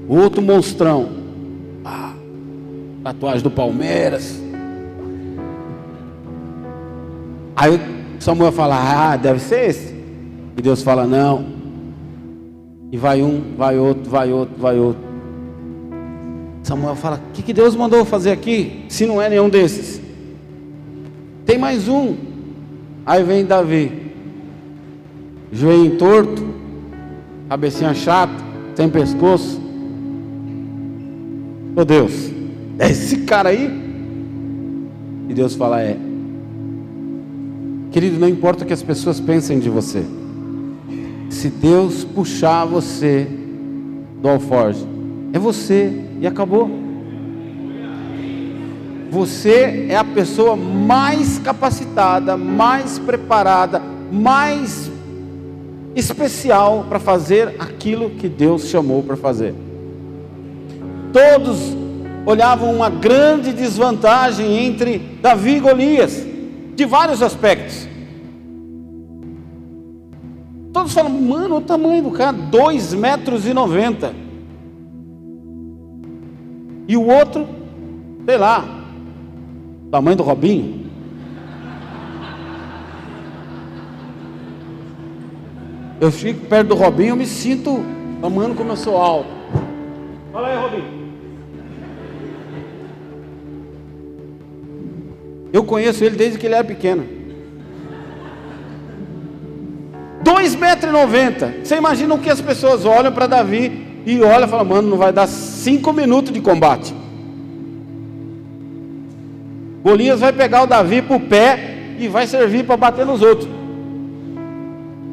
[0.08, 1.10] Outro monstrão.
[1.84, 2.14] Ah,
[3.04, 4.41] tatuagem do Palmeiras.
[7.56, 7.80] Aí
[8.20, 9.94] Samuel fala: Ah, deve ser esse.
[10.58, 11.46] E Deus fala: Não.
[12.92, 15.02] E vai um, vai outro, vai outro, vai outro.
[16.64, 18.86] Samuel fala: O que, que Deus mandou fazer aqui?
[18.90, 20.02] Se não é nenhum desses.
[21.46, 22.16] Tem mais um.
[23.06, 23.92] Aí vem Davi.
[25.52, 26.46] Joelho torto,
[27.50, 28.34] cabecinha chata,
[28.76, 29.60] sem pescoço.
[31.76, 32.32] Oh, Deus,
[32.78, 33.70] é esse cara aí?
[35.28, 36.11] E Deus fala: É.
[37.92, 40.06] Querido, não importa o que as pessoas pensem de você
[41.42, 43.28] se Deus puxar você
[44.22, 44.86] do alforje,
[45.34, 46.70] é você e acabou.
[49.10, 53.82] Você é a pessoa mais capacitada, mais preparada,
[54.12, 54.92] mais
[55.96, 59.56] especial para fazer aquilo que Deus chamou para fazer.
[61.12, 61.76] Todos
[62.26, 66.24] olhavam uma grande desvantagem entre Davi e Golias,
[66.76, 67.88] de vários aspectos.
[70.74, 74.14] Todos falam, mano, o tamanho do cara, 2 metros e 90.
[76.88, 77.48] E o outro,
[78.26, 78.64] sei lá,
[79.92, 80.82] tamanho do Robinho.
[86.00, 87.84] Eu fico perto do Robinho, eu me sinto
[88.22, 89.30] tamanho como eu sou alto.
[90.32, 91.01] Fala aí, Robinho.
[95.52, 97.06] Eu conheço ele desde que ele era pequeno.
[100.24, 101.52] 2,90 metros.
[101.64, 104.98] Você imagina o que as pessoas olham para Davi e olham e falam, mano, não
[104.98, 106.94] vai dar cinco minutos de combate.
[109.84, 113.50] Golias vai pegar o Davi para o pé e vai servir para bater nos outros.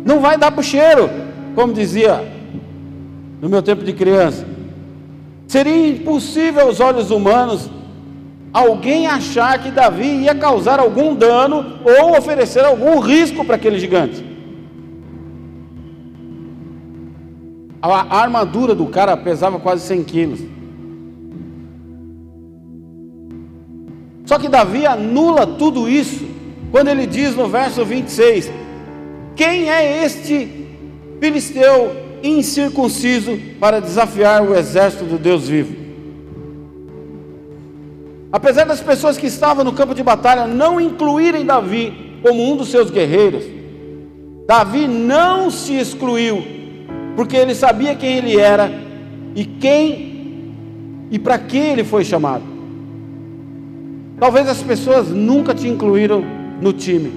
[0.04, 1.10] Não vai dar para o cheiro,
[1.54, 2.22] como dizia
[3.40, 4.46] no meu tempo de criança.
[5.46, 7.70] Seria impossível aos olhos humanos
[8.52, 14.24] alguém achar que Davi ia causar algum dano ou oferecer algum risco para aquele gigante.
[17.80, 20.40] A armadura do cara pesava quase 100 quilos.
[24.26, 26.26] Só que Davi anula tudo isso
[26.70, 28.50] quando ele diz no verso 26:
[29.36, 30.66] Quem é este
[31.20, 35.87] filisteu incircunciso para desafiar o exército do Deus vivo?
[38.30, 42.68] Apesar das pessoas que estavam no campo de batalha não incluírem Davi como um dos
[42.68, 43.44] seus guerreiros,
[44.46, 46.42] Davi não se excluiu,
[47.16, 48.70] porque ele sabia quem ele era
[49.34, 50.08] e quem
[51.10, 52.44] e para que ele foi chamado.
[54.20, 56.22] Talvez as pessoas nunca te incluíram
[56.60, 57.12] no time.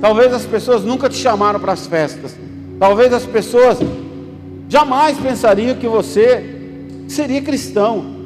[0.00, 2.36] Talvez as pessoas nunca te chamaram para as festas.
[2.80, 3.78] Talvez as pessoas
[4.68, 6.58] jamais pensariam que você
[7.06, 8.17] seria cristão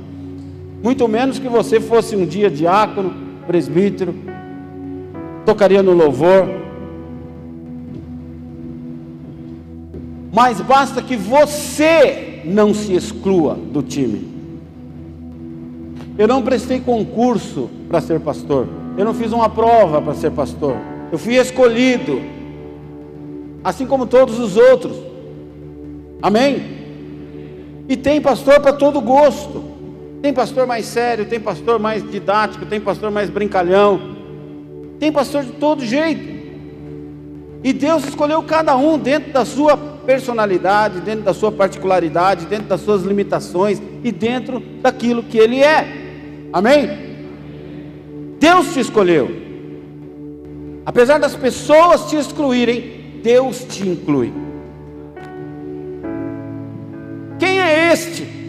[0.83, 3.14] muito menos que você fosse um dia diácono,
[3.47, 4.14] presbítero,
[5.47, 6.49] tocaria no louvor.
[10.33, 14.33] Mas basta que você não se exclua do time.
[16.18, 18.66] Eu não prestei concurso para ser pastor.
[18.97, 20.76] Eu não fiz uma prova para ser pastor.
[21.12, 22.20] Eu fui escolhido,
[23.62, 24.97] assim como todos os outros.
[26.20, 26.83] Amém?
[27.89, 29.72] E tem pastor para todo gosto.
[30.23, 34.01] Tem pastor mais sério, tem pastor mais didático, tem pastor mais brincalhão,
[35.01, 36.41] tem pastor de todo jeito.
[37.64, 42.81] E Deus escolheu cada um dentro da sua personalidade, dentro da sua particularidade, dentro das
[42.81, 45.89] suas limitações e dentro daquilo que Ele é.
[46.53, 46.89] Amém?
[48.39, 49.29] Deus te escolheu.
[50.87, 54.33] Apesar das pessoas te excluírem, Deus te inclui.
[57.41, 58.41] Quem é este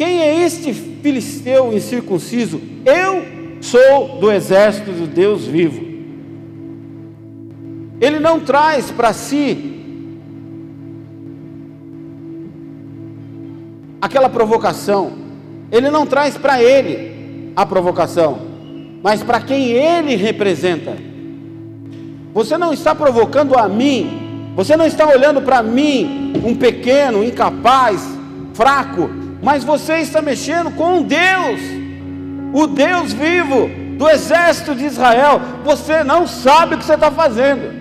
[0.00, 2.58] Quem é este filisteu incircunciso?
[2.86, 3.22] Eu
[3.60, 5.78] sou do exército do Deus vivo.
[8.00, 9.74] Ele não traz para si
[14.00, 15.12] aquela provocação.
[15.70, 18.38] Ele não traz para ele a provocação,
[19.02, 20.96] mas para quem ele representa.
[22.32, 28.02] Você não está provocando a mim, você não está olhando para mim, um pequeno, incapaz,
[28.54, 31.60] fraco, mas você está mexendo com Deus,
[32.52, 35.40] o Deus vivo do exército de Israel.
[35.64, 37.80] Você não sabe o que você está fazendo.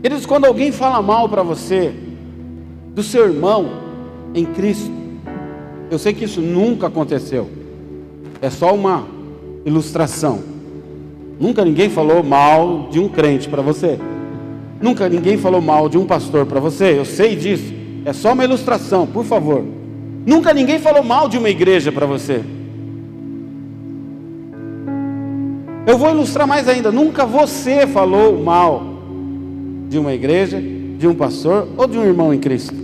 [0.00, 1.94] Queridos, quando alguém fala mal para você,
[2.94, 3.70] do seu irmão
[4.34, 4.92] em Cristo,
[5.90, 7.48] eu sei que isso nunca aconteceu,
[8.40, 9.06] é só uma
[9.64, 10.42] ilustração.
[11.40, 13.98] Nunca ninguém falou mal de um crente para você.
[14.80, 17.72] Nunca ninguém falou mal de um pastor para você, eu sei disso.
[18.04, 19.64] É só uma ilustração, por favor.
[20.26, 22.42] Nunca ninguém falou mal de uma igreja para você.
[25.86, 26.90] Eu vou ilustrar mais ainda.
[26.90, 28.82] Nunca você falou mal
[29.88, 30.60] de uma igreja,
[30.98, 32.74] de um pastor ou de um irmão em Cristo.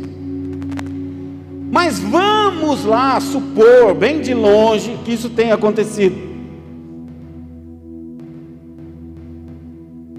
[1.72, 6.30] Mas vamos lá supor, bem de longe, que isso tenha acontecido.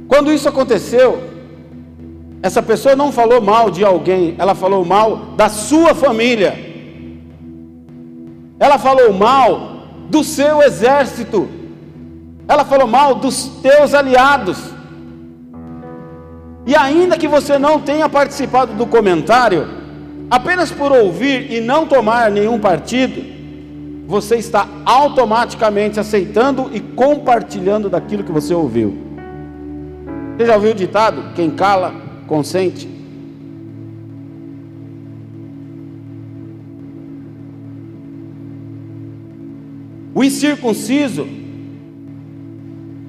[0.08, 1.22] Quando isso aconteceu,
[2.42, 6.58] essa pessoa não falou mal de alguém, ela falou mal da sua família.
[8.60, 11.48] Ela falou mal do seu exército.
[12.48, 14.58] Ela falou mal dos teus aliados.
[16.66, 19.68] E ainda que você não tenha participado do comentário,
[20.30, 23.24] apenas por ouvir e não tomar nenhum partido,
[24.08, 28.98] você está automaticamente aceitando e compartilhando daquilo que você ouviu.
[30.38, 31.34] Você já ouviu o ditado?
[31.34, 31.94] Quem cala,
[32.28, 32.88] consente.
[40.14, 41.26] O incircunciso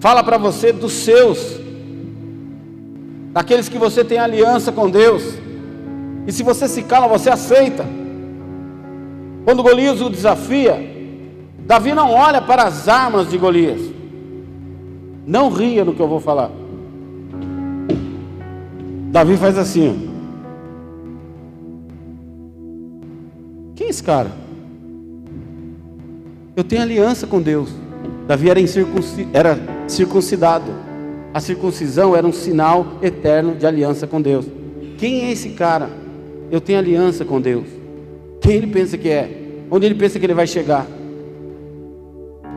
[0.01, 1.61] fala para você dos seus,
[3.33, 5.23] daqueles que você tem aliança com Deus.
[6.27, 7.85] E se você se cala, você aceita.
[9.45, 10.79] Quando Golias o desafia,
[11.67, 13.81] Davi não olha para as armas de Golias.
[15.27, 16.62] Não ria no que eu vou falar.
[19.13, 20.09] Davi faz assim.
[23.75, 24.31] Quem é esse cara?
[26.57, 27.69] Eu tenho aliança com Deus.
[28.27, 28.59] Davi era,
[29.35, 30.73] era circuncidado.
[31.35, 34.47] A circuncisão era um sinal eterno de aliança com Deus.
[34.97, 35.91] Quem é esse cara?
[36.51, 37.67] Eu tenho aliança com Deus.
[38.41, 39.31] Quem ele pensa que é?
[39.71, 40.87] Onde ele pensa que ele vai chegar?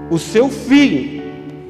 [0.10, 1.22] O seu fim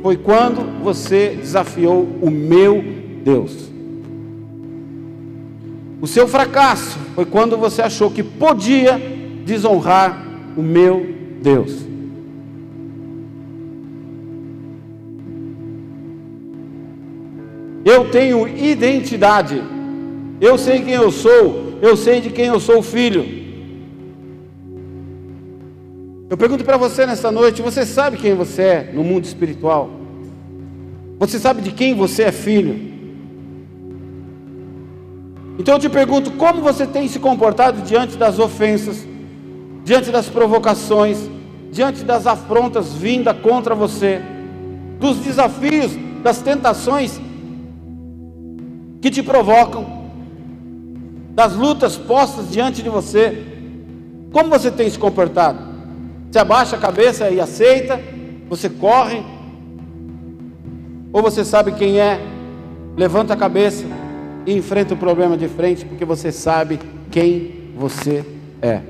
[0.04, 2.84] foi quando você desafiou o meu
[3.24, 3.74] Deus.
[6.02, 9.00] O seu fracasso foi quando você achou que podia
[9.46, 10.26] desonrar
[10.58, 11.86] o meu Deus.
[17.86, 19.62] Eu tenho identidade.
[20.42, 21.78] Eu sei quem eu sou.
[21.82, 23.46] Eu sei de quem eu sou filho.
[26.28, 29.92] Eu pergunto para você nessa noite: você sabe quem você é no mundo espiritual?
[31.20, 32.95] Você sabe de quem você é filho?
[35.58, 39.06] Então eu te pergunto: como você tem se comportado diante das ofensas,
[39.84, 41.30] diante das provocações,
[41.72, 44.22] diante das afrontas vindas contra você,
[45.00, 45.92] dos desafios,
[46.24, 47.20] das tentações
[49.02, 49.86] que te provocam,
[51.32, 53.44] das lutas postas diante de você.
[54.32, 55.60] Como você tem se comportado?
[56.30, 58.02] Você abaixa a cabeça e aceita?
[58.50, 59.24] Você corre?
[61.14, 62.20] Ou você sabe quem é?
[62.98, 63.86] Levanta a cabeça
[64.46, 66.80] e enfrenta o problema de frente, porque você sabe
[67.12, 68.26] quem você
[68.62, 68.82] é.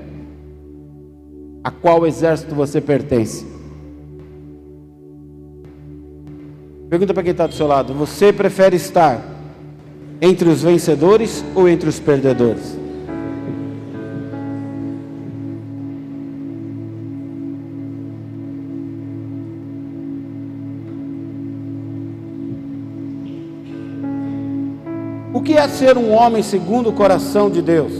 [1.64, 3.46] A qual exército você pertence?
[6.88, 9.20] Pergunta para quem está do seu lado: você prefere estar
[10.20, 12.85] entre os vencedores ou entre os perdedores?
[25.68, 27.92] Ser um homem segundo o coração de Deus?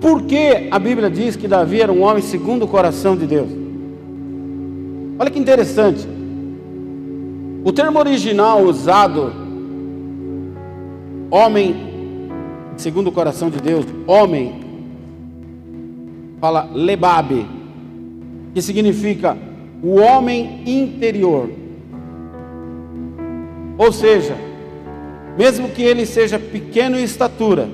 [0.00, 3.48] Por que a Bíblia diz que Davi era um homem segundo o coração de Deus?
[5.18, 6.06] Olha que interessante.
[7.64, 9.32] O termo original usado
[11.32, 11.76] Homem,
[12.76, 14.52] segundo o coração de Deus, homem,
[16.40, 17.46] fala lebabe,
[18.52, 19.38] que significa
[19.80, 21.48] o homem interior.
[23.78, 24.34] Ou seja,
[25.36, 27.68] mesmo que ele seja pequeno em estatura,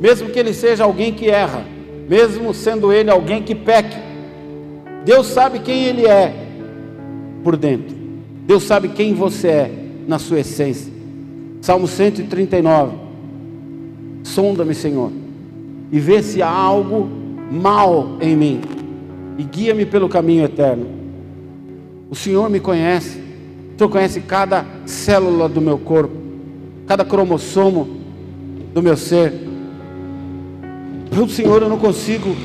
[0.00, 1.64] mesmo que ele seja alguém que erra,
[2.08, 3.96] mesmo sendo ele alguém que peque,
[5.04, 6.34] Deus sabe quem ele é
[7.42, 7.96] por dentro.
[8.46, 9.70] Deus sabe quem você é
[10.06, 10.92] na sua essência.
[11.60, 12.96] Salmo 139.
[14.22, 15.12] Sonda-me, Senhor,
[15.90, 17.08] e vê se há algo
[17.50, 18.60] mal em mim,
[19.38, 20.86] e guia-me pelo caminho eterno.
[22.10, 26.25] O Senhor me conhece, o Senhor conhece cada célula do meu corpo,
[26.86, 27.88] cada cromossomo
[28.72, 29.32] do meu ser.
[31.10, 32.36] Para o Senhor eu não consigo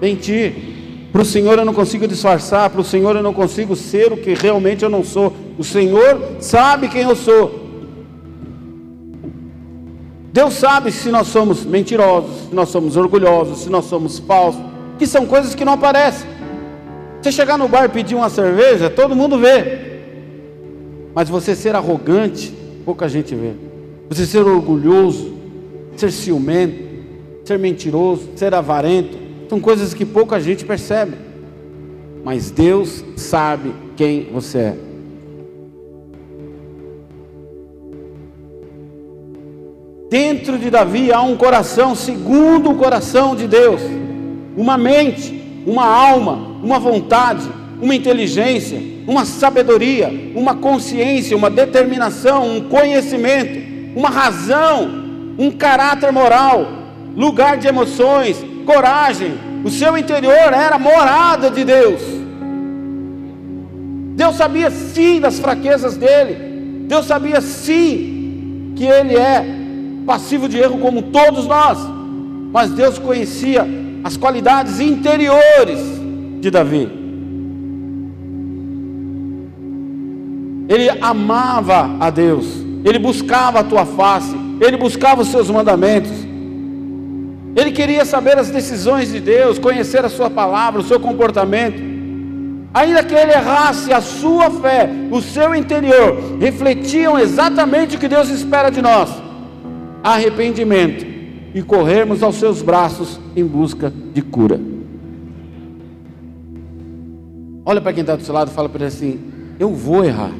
[0.00, 4.12] mentir, para o Senhor eu não consigo disfarçar, para o Senhor eu não consigo ser
[4.12, 5.32] o que realmente eu não sou.
[5.58, 7.68] O Senhor sabe quem eu sou.
[10.32, 14.62] Deus sabe se nós somos mentirosos, se nós somos orgulhosos, se nós somos falsos,
[14.98, 16.28] que são coisas que não aparecem.
[17.20, 20.00] Você chegar no bar e pedir uma cerveja, todo mundo vê.
[21.14, 22.54] Mas você ser arrogante,
[22.84, 23.69] pouca gente vê.
[24.10, 25.34] Você ser orgulhoso,
[25.96, 26.82] ser ciumento,
[27.44, 29.16] ser mentiroso, ser avarento,
[29.48, 31.12] são coisas que pouca gente percebe.
[32.24, 34.76] Mas Deus sabe quem você é.
[40.10, 43.80] Dentro de Davi há um coração segundo o coração de Deus,
[44.56, 47.48] uma mente, uma alma, uma vontade,
[47.80, 54.88] uma inteligência, uma sabedoria, uma consciência, uma determinação, um conhecimento, uma razão,
[55.38, 56.66] um caráter moral,
[57.16, 59.32] lugar de emoções, coragem.
[59.64, 62.00] O seu interior era morada de Deus.
[64.16, 66.86] Deus sabia sim das fraquezas dele.
[66.86, 69.44] Deus sabia sim que ele é
[70.06, 71.78] passivo de erro como todos nós,
[72.52, 73.66] mas Deus conhecia
[74.02, 75.78] as qualidades interiores
[76.40, 76.88] de Davi.
[80.68, 82.46] Ele amava a Deus,
[82.84, 86.12] ele buscava a tua face, ele buscava os seus mandamentos,
[87.56, 91.90] ele queria saber as decisões de Deus, conhecer a Sua palavra, o seu comportamento.
[92.72, 98.28] Ainda que ele errasse, a sua fé, o seu interior, refletiam exatamente o que Deus
[98.28, 99.10] espera de nós
[100.02, 101.04] arrependimento
[101.54, 104.60] e corrermos aos seus braços em busca de cura.
[107.64, 109.20] Olha para quem está do seu lado e fala para ele assim:
[109.58, 110.32] Eu vou errar.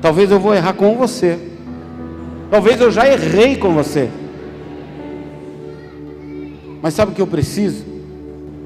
[0.00, 1.38] Talvez eu vou errar com você.
[2.50, 4.08] Talvez eu já errei com você.
[6.80, 7.84] Mas sabe o que eu preciso?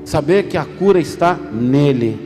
[0.05, 2.18] Saber que a cura está nele.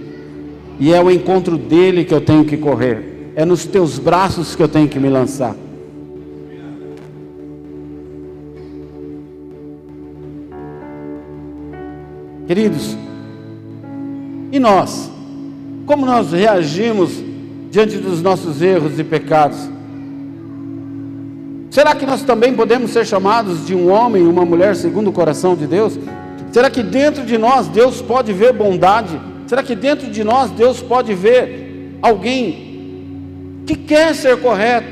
[0.78, 3.32] E é o encontro dele que eu tenho que correr.
[3.34, 5.54] É nos teus braços que eu tenho que me lançar.
[12.46, 12.96] Queridos,
[14.52, 15.10] e nós?
[15.84, 17.25] Como nós reagimos
[17.76, 19.58] diante dos nossos erros e pecados?
[21.70, 25.12] Será que nós também podemos ser chamados de um homem e uma mulher segundo o
[25.12, 25.98] coração de Deus?
[26.50, 29.20] Será que dentro de nós Deus pode ver bondade?
[29.46, 34.88] Será que dentro de nós Deus pode ver alguém que quer ser correto,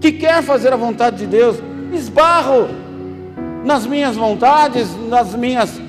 [0.00, 1.58] que quer fazer a vontade de Deus?
[1.92, 2.66] Esbarro
[3.64, 5.80] nas minhas vontades, nas minhas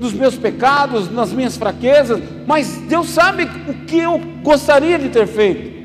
[0.00, 5.26] dos meus pecados, nas minhas fraquezas, mas Deus sabe o que eu gostaria de ter
[5.26, 5.78] feito.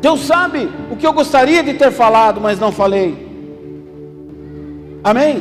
[0.00, 3.30] Deus sabe o que eu gostaria de ter falado, mas não falei.
[5.04, 5.40] Amém?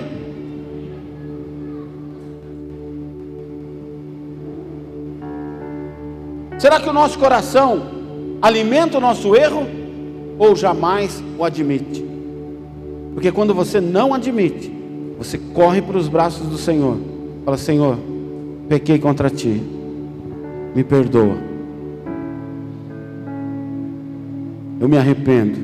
[6.60, 7.88] Será que o nosso coração
[8.40, 9.68] alimenta o nosso erro
[10.38, 12.06] ou jamais o admite?
[13.16, 14.81] Porque quando você não admite,
[15.22, 16.98] você corre para os braços do Senhor.
[17.46, 17.96] Fala: Senhor,
[18.68, 19.62] pequei contra ti.
[20.74, 21.38] Me perdoa.
[24.80, 25.60] Eu me arrependo.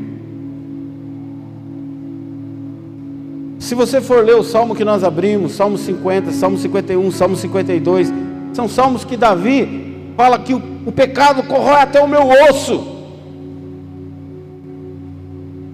[3.58, 8.14] Se você for ler o salmo que nós abrimos, Salmo 50, Salmo 51, Salmo 52,
[8.54, 12.96] são salmos que Davi fala que o, o pecado corrói até o meu osso.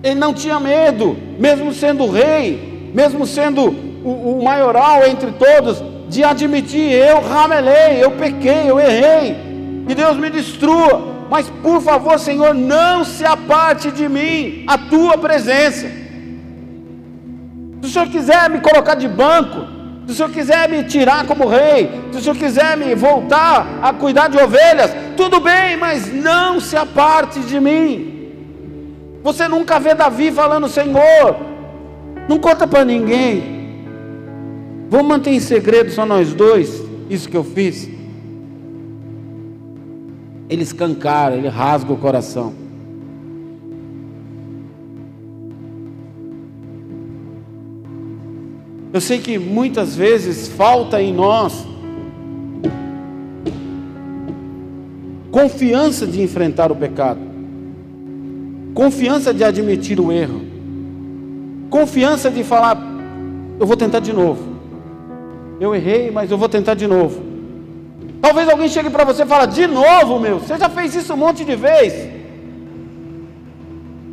[0.02, 3.64] Ele não tinha medo, mesmo sendo rei, mesmo sendo
[4.04, 9.36] o, o maioral entre todos, de admitir: eu ramelei, eu pequei, eu errei,
[9.88, 15.18] que Deus me destrua, mas por favor, Senhor, não se aparte de mim a tua
[15.18, 15.88] presença.
[17.82, 19.66] Se o Senhor quiser me colocar de banco,
[20.06, 23.92] se o Senhor quiser me tirar como rei, se o Senhor quiser me voltar a
[23.94, 28.12] cuidar de ovelhas, tudo bem, mas não se aparte de mim.
[29.24, 31.53] Você nunca vê Davi falando, Senhor,
[32.28, 33.44] não conta para ninguém.
[34.90, 36.84] Vamos manter em segredo só nós dois.
[37.10, 37.90] Isso que eu fiz.
[40.50, 42.54] Ele escancara, ele rasga o coração.
[48.94, 51.66] Eu sei que muitas vezes falta em nós
[55.32, 57.20] confiança de enfrentar o pecado,
[58.76, 60.53] confiança de admitir o erro
[61.74, 62.78] confiança de falar:
[63.60, 64.54] eu vou tentar de novo.
[65.60, 67.20] Eu errei, mas eu vou tentar de novo.
[68.22, 71.18] Talvez alguém chegue para você e fale: de novo, meu, você já fez isso um
[71.18, 72.12] monte de vezes.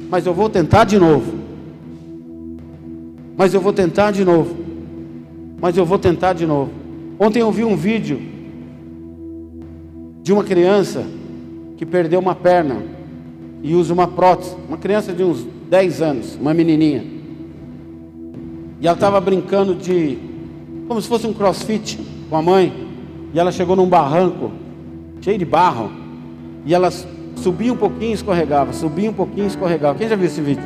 [0.08, 1.34] Mas eu vou tentar de novo.
[3.36, 4.56] Mas eu vou tentar de novo.
[5.60, 6.70] Mas eu vou tentar de novo.
[7.18, 8.18] Ontem eu vi um vídeo
[10.22, 11.04] de uma criança
[11.76, 12.82] que perdeu uma perna
[13.62, 14.56] e usa uma prótese.
[14.66, 17.19] Uma criança de uns 10 anos, uma menininha.
[18.80, 20.18] E ela estava brincando de.
[20.88, 22.88] como se fosse um crossfit com a mãe.
[23.32, 24.50] E ela chegou num barranco,
[25.20, 25.90] cheio de barro.
[26.64, 26.90] E ela
[27.36, 29.98] subia um pouquinho e escorregava, subia um pouquinho e escorregava.
[29.98, 30.64] Quem já viu esse vídeo?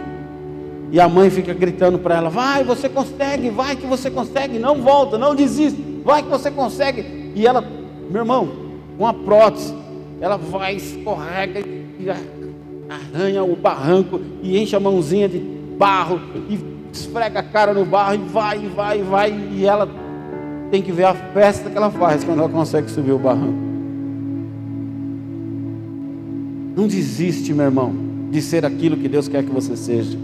[0.92, 4.80] E a mãe fica gritando para ela: Vai, você consegue, vai que você consegue, não
[4.80, 7.32] volta, não desiste, vai que você consegue.
[7.34, 7.64] E ela,
[8.08, 8.48] meu irmão,
[8.96, 9.74] com a prótese,
[10.20, 12.06] ela vai, escorrega e
[12.88, 18.14] arranha o barranco e enche a mãozinha de barro e esfrega a cara no barro
[18.14, 19.88] e vai, vai, vai, e ela
[20.70, 23.58] tem que ver a festa que ela faz quando ela consegue subir o barranco.
[26.76, 27.94] Não desiste, meu irmão,
[28.30, 30.18] de ser aquilo que Deus quer que você seja.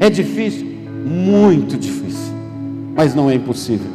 [0.00, 0.66] É difícil?
[1.04, 2.32] Muito difícil,
[2.94, 3.90] mas não é impossível.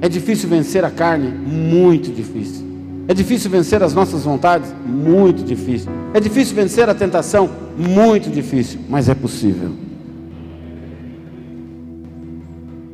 [0.00, 1.28] É difícil vencer a carne?
[1.28, 2.73] Muito difícil.
[3.06, 4.74] É difícil vencer as nossas vontades?
[4.84, 5.90] Muito difícil.
[6.14, 7.50] É difícil vencer a tentação?
[7.76, 9.72] Muito difícil, mas é possível.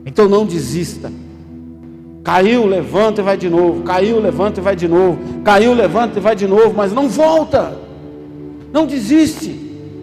[0.04, 1.12] Então não desista.
[2.24, 3.82] Caiu, levanta e vai de novo.
[3.82, 5.18] Caiu, levanta e vai de novo.
[5.44, 7.78] Caiu, levanta e vai de novo, mas não volta.
[8.72, 9.48] Não desiste.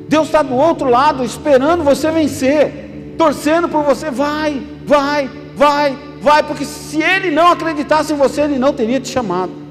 [0.08, 4.10] Deus está do outro lado, esperando você vencer, torcendo por você.
[4.10, 9.10] Vai, vai, vai, vai, porque se Ele não acreditasse em você, Ele não teria te
[9.10, 9.67] chamado.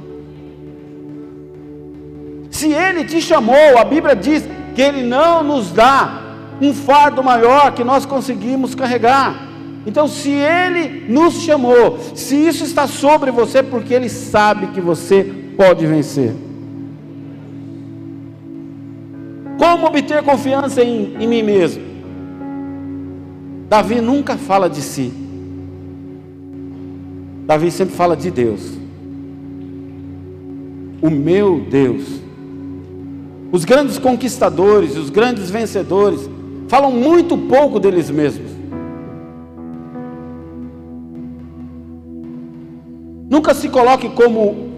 [2.57, 4.42] Se Ele te chamou, a Bíblia diz
[4.74, 6.22] que Ele não nos dá
[6.59, 9.46] um fardo maior que nós conseguimos carregar.
[9.84, 15.22] Então, se Ele nos chamou, se isso está sobre você, porque Ele sabe que você
[15.54, 16.34] pode vencer.
[19.59, 21.82] Como obter confiança em, em mim mesmo?
[23.68, 25.12] Davi nunca fala de si.
[27.46, 28.78] Davi sempre fala de Deus.
[31.02, 32.25] O meu Deus.
[33.53, 36.28] Os grandes conquistadores, os grandes vencedores,
[36.68, 38.51] falam muito pouco deles mesmos.
[43.28, 44.68] Nunca se coloque como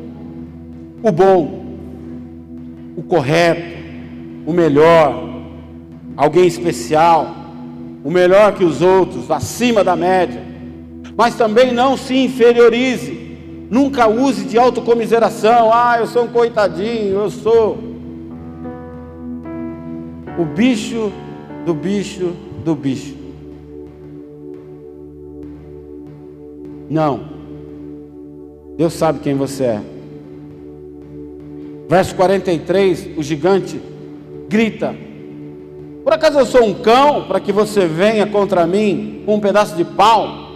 [1.02, 1.64] o bom,
[2.96, 3.78] o correto,
[4.46, 5.28] o melhor,
[6.16, 7.34] alguém especial,
[8.02, 10.42] o melhor que os outros, acima da média.
[11.16, 13.36] Mas também não se inferiorize.
[13.70, 15.70] Nunca use de autocomiseração.
[15.72, 17.78] Ah, eu sou um coitadinho, eu sou
[20.38, 21.12] o bicho
[21.66, 22.32] do bicho
[22.64, 23.16] do bicho.
[26.88, 27.20] Não.
[28.76, 29.80] Deus sabe quem você é.
[31.88, 33.80] Verso 43, o gigante
[34.48, 34.94] grita:
[36.04, 39.76] Por acaso eu sou um cão para que você venha contra mim com um pedaço
[39.76, 40.46] de pau?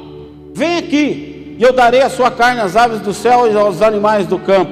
[0.55, 4.27] Vem aqui, e eu darei a sua carne às aves do céu e aos animais
[4.27, 4.71] do campo.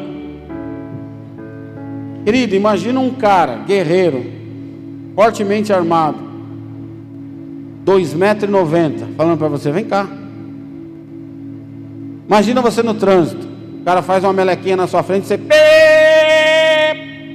[2.25, 4.40] Querido, imagina um cara, guerreiro,
[5.15, 6.19] fortemente armado,
[7.85, 10.09] 2,90 metros, falando para você: vem cá.
[12.27, 13.49] Imagina você no trânsito,
[13.81, 15.39] o cara faz uma melequinha na sua frente, você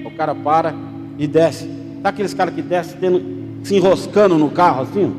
[0.05, 0.73] o cara para
[1.17, 1.69] e desce.
[2.01, 3.21] Tá aqueles caras que descem tendo,
[3.63, 5.13] se enroscando no carro assim?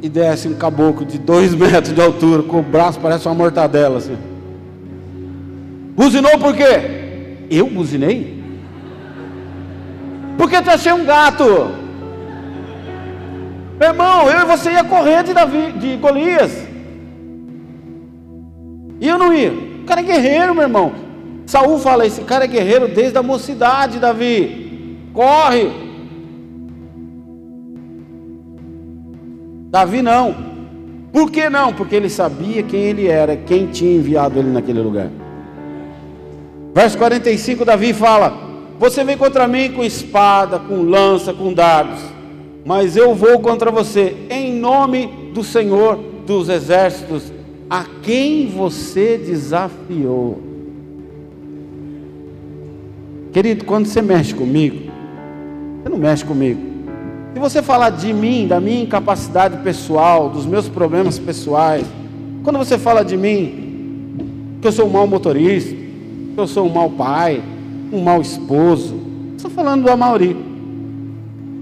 [0.00, 3.98] E desce um caboclo de dois metros de altura, com o braço parece uma mortadela
[3.98, 4.16] assim.
[5.94, 7.46] Buzinou por quê?
[7.50, 8.37] Eu buzinei?
[10.38, 11.44] Porque tu achei um gato.
[13.78, 16.66] Meu irmão, eu e você ia correr de, Davi, de Golias.
[19.00, 19.52] E eu não ia.
[19.52, 20.92] O cara é guerreiro, meu irmão.
[21.44, 24.96] Saul fala: esse cara é guerreiro desde a mocidade, Davi.
[25.12, 25.70] Corre.
[29.70, 30.34] Davi não.
[31.12, 31.72] Por que não?
[31.72, 35.08] Porque ele sabia quem ele era, quem tinha enviado ele naquele lugar.
[36.74, 38.47] Verso 45, Davi fala:
[38.78, 41.98] Você vem contra mim com espada, com lança, com dados,
[42.64, 47.32] mas eu vou contra você em nome do Senhor dos exércitos,
[47.68, 50.40] a quem você desafiou.
[53.32, 54.90] Querido, quando você mexe comigo,
[55.82, 56.60] você não mexe comigo.
[57.34, 61.86] Se você falar de mim, da minha incapacidade pessoal, dos meus problemas pessoais,
[62.42, 66.72] quando você fala de mim, que eu sou um mau motorista, que eu sou um
[66.72, 67.42] mau pai,
[67.92, 68.94] um mau esposo,
[69.36, 70.36] estou falando do Amauri.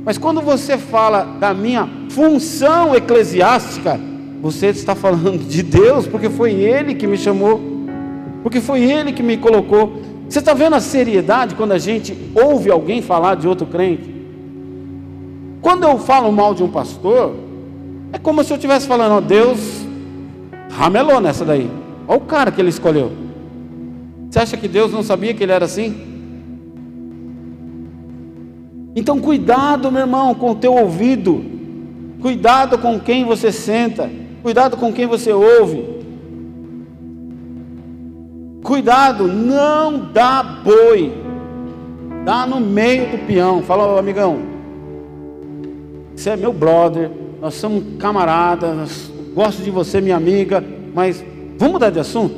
[0.05, 3.99] Mas quando você fala da minha função eclesiástica,
[4.41, 7.61] você está falando de Deus, porque foi Ele que me chamou,
[8.43, 10.01] porque foi Ele que me colocou.
[10.29, 14.14] Você está vendo a seriedade quando a gente ouve alguém falar de outro crente?
[15.61, 17.35] Quando eu falo mal de um pastor,
[18.12, 19.85] é como se eu estivesse falando, ó, Deus
[20.70, 21.68] ramelou nessa daí.
[22.07, 23.11] Olha o cara que ele escolheu.
[24.31, 26.15] Você acha que Deus não sabia que ele era assim?
[28.97, 31.44] Então cuidado, meu irmão, com o teu ouvido.
[32.22, 34.11] Cuidado com quem você senta.
[34.42, 35.84] Cuidado com quem você ouve.
[38.64, 41.12] Cuidado, não dá boi.
[42.24, 43.62] Dá no meio do peão.
[43.62, 44.38] Fala, amigão.
[46.16, 47.11] Você é meu brother.
[47.40, 49.11] Nós somos camaradas.
[49.34, 50.64] Gosto de você, minha amiga.
[50.94, 51.22] Mas
[51.59, 52.34] vamos mudar de assunto?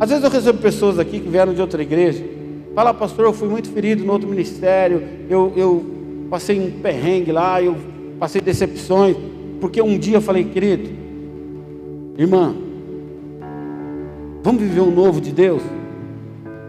[0.00, 2.33] Às vezes eu recebo pessoas aqui que vieram de outra igreja.
[2.74, 5.02] Fala, pastor, eu fui muito ferido no outro ministério.
[5.28, 5.84] Eu, eu
[6.30, 7.62] passei um perrengue lá.
[7.62, 7.76] Eu
[8.18, 9.16] passei decepções.
[9.60, 10.90] Porque um dia eu falei, querido,
[12.18, 12.54] irmã,
[14.44, 15.62] Vamos viver um novo de Deus?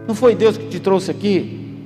[0.08, 1.76] Não foi Deus que te trouxe aqui?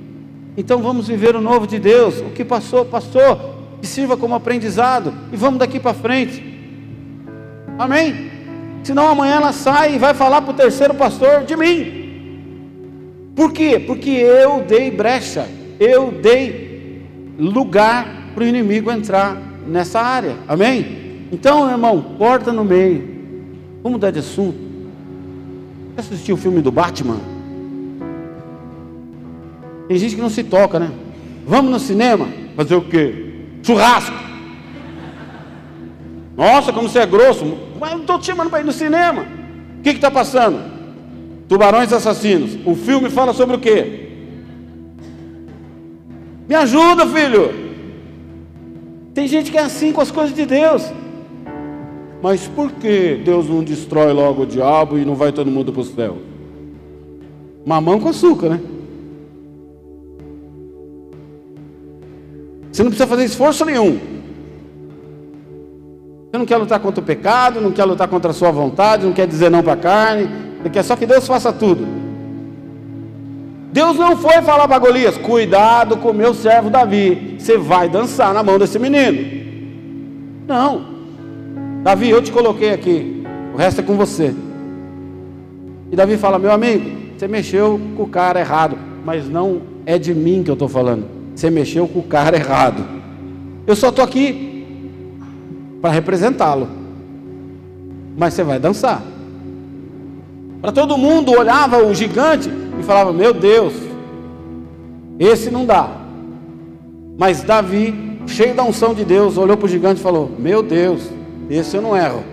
[0.55, 2.21] Então vamos viver o novo de Deus.
[2.21, 3.57] O que passou, passou.
[3.81, 5.13] Que sirva como aprendizado.
[5.33, 6.41] E vamos daqui para frente.
[7.77, 8.31] Amém?
[8.85, 12.10] Senão amanhã ela sai e vai falar para o terceiro pastor de mim.
[13.35, 13.79] Por quê?
[13.79, 15.47] Porque eu dei brecha.
[15.79, 17.05] Eu dei
[17.39, 19.35] lugar para o inimigo entrar
[19.67, 20.35] nessa área.
[20.47, 21.27] Amém?
[21.31, 23.09] Então, irmão, porta no meio.
[23.81, 24.57] Vamos mudar de assunto.
[25.95, 27.17] Já assistiu o filme do Batman?
[29.87, 30.91] Tem gente que não se toca, né?
[31.45, 32.27] Vamos no cinema?
[32.55, 33.45] Fazer o quê?
[33.63, 34.15] Churrasco.
[36.37, 37.57] Nossa, como você é grosso.
[37.79, 39.25] Mas não estou te chamando para ir no cinema.
[39.79, 40.70] O que está passando?
[41.51, 42.57] Tubarões assassinos.
[42.65, 44.07] O filme fala sobre o quê?
[46.47, 47.51] Me ajuda, filho.
[49.13, 50.89] Tem gente que é assim com as coisas de Deus.
[52.23, 55.81] Mas por que Deus não destrói logo o diabo e não vai todo mundo para
[55.81, 56.19] o céu?
[57.65, 58.61] Mamão com açúcar, né?
[62.71, 63.99] Você não precisa fazer esforço nenhum.
[66.31, 69.11] Você não quer lutar contra o pecado, não quer lutar contra a sua vontade, não
[69.11, 71.87] quer dizer não para a carne, você quer só que Deus faça tudo.
[73.71, 78.33] Deus não foi falar para Golias: cuidado com o meu servo Davi, você vai dançar
[78.33, 79.41] na mão desse menino.
[80.47, 80.85] Não,
[81.83, 84.33] Davi, eu te coloquei aqui, o resto é com você.
[85.91, 90.13] E Davi fala: meu amigo, você mexeu com o cara errado, mas não é de
[90.13, 91.05] mim que eu estou falando,
[91.35, 92.83] você mexeu com o cara errado.
[93.65, 94.51] Eu só estou aqui
[95.81, 96.67] para representá-lo.
[98.17, 99.01] Mas você vai dançar.
[100.61, 102.49] Para todo mundo olhava o gigante
[102.79, 103.73] e falava: Meu Deus,
[105.19, 105.89] esse não dá.
[107.17, 111.09] Mas Davi, cheio da unção de Deus, olhou para o gigante e falou: Meu Deus,
[111.49, 112.23] esse eu não erro.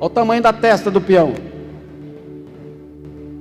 [0.00, 1.34] Olha o tamanho da testa do peão.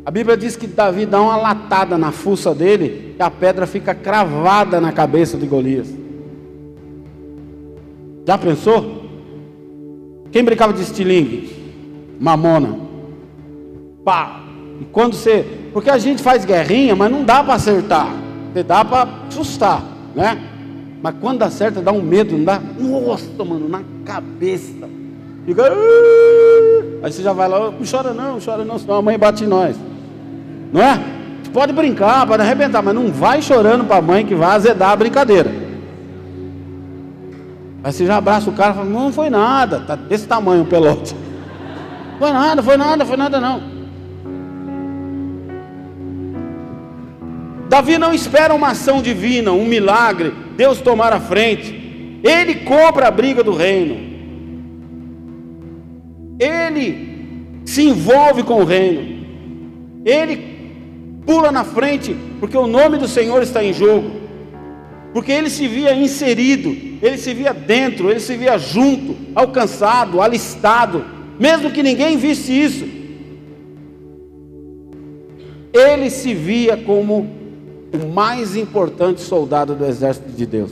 [0.05, 3.95] A Bíblia diz que Davi dá uma latada na fuça dele e a pedra fica
[3.95, 5.88] cravada na cabeça de Golias.
[8.28, 9.05] Já pensou?
[10.32, 11.55] Quem brincava de estilingue?
[12.19, 12.90] Mamona.
[14.04, 14.41] Pá.
[14.80, 15.45] E quando você.
[15.74, 18.08] Porque a gente faz guerrinha, mas não dá para acertar.
[18.52, 19.84] Você dá para assustar,
[20.16, 20.38] né?
[21.02, 22.60] Mas quando acerta, dá um medo, não dá?
[22.80, 24.88] Nossa, mano, na cabeça.
[25.45, 25.64] Fica.
[27.04, 29.43] Aí você já vai lá, não chora não, não chora não, senão a mãe bate
[29.43, 29.76] em nós.
[30.72, 30.99] Não é?
[31.43, 34.91] Você pode brincar, pode arrebentar, mas não vai chorando para a mãe que vai azedar
[34.91, 35.49] a brincadeira.
[37.84, 40.68] Aí você já abraça o cara e fala, não foi nada, tá desse tamanho o
[40.68, 41.16] pelote.
[42.20, 43.70] Foi nada, foi nada, foi nada não.
[47.72, 52.19] Davi não espera uma ação divina, um milagre, Deus tomar a frente.
[52.22, 53.95] Ele compra a briga do reino.
[56.38, 59.26] Ele se envolve com o reino.
[60.03, 60.36] Ele
[61.26, 64.19] pula na frente, porque o nome do Senhor está em jogo
[65.13, 66.69] porque ele se via inserido,
[67.01, 71.03] ele se via dentro, ele se via junto, alcançado, alistado,
[71.38, 72.86] mesmo que ninguém visse isso.
[75.74, 77.40] Ele se via como
[77.93, 80.71] o mais importante soldado do exército de Deus.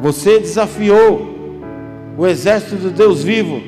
[0.00, 1.34] Você desafiou
[2.18, 3.62] o exército do Deus vivo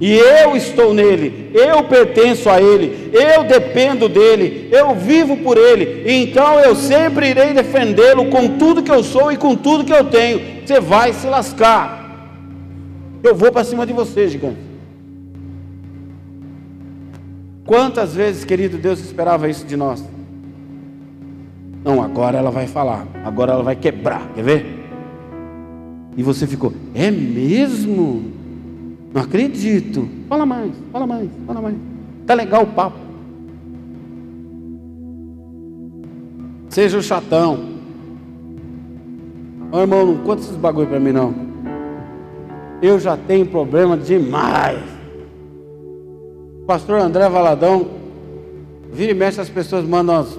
[0.00, 6.10] e eu estou nele, eu pertenço a ele, eu dependo dele, eu vivo por ele,
[6.10, 10.04] então eu sempre irei defendê-lo com tudo que eu sou e com tudo que eu
[10.04, 10.40] tenho.
[10.64, 12.00] Você vai se lascar.
[13.22, 14.70] Eu vou para cima de você, gigante.
[17.66, 20.02] Quantas vezes, querido Deus, esperava isso de nós?
[21.84, 24.80] Não, agora ela vai falar, agora ela vai quebrar, quer ver?
[26.16, 28.30] E você ficou, é mesmo?
[29.12, 30.08] Não acredito.
[30.28, 31.76] Fala mais, fala mais, fala mais.
[32.26, 32.98] Tá legal o papo.
[36.68, 37.58] Seja o chatão.
[39.72, 41.34] Ô irmão, não conta esses bagulho para mim não.
[42.82, 44.80] Eu já tenho problema demais.
[46.66, 47.88] Pastor André Valadão,
[48.92, 50.38] vira e mexe, as pessoas mandam as...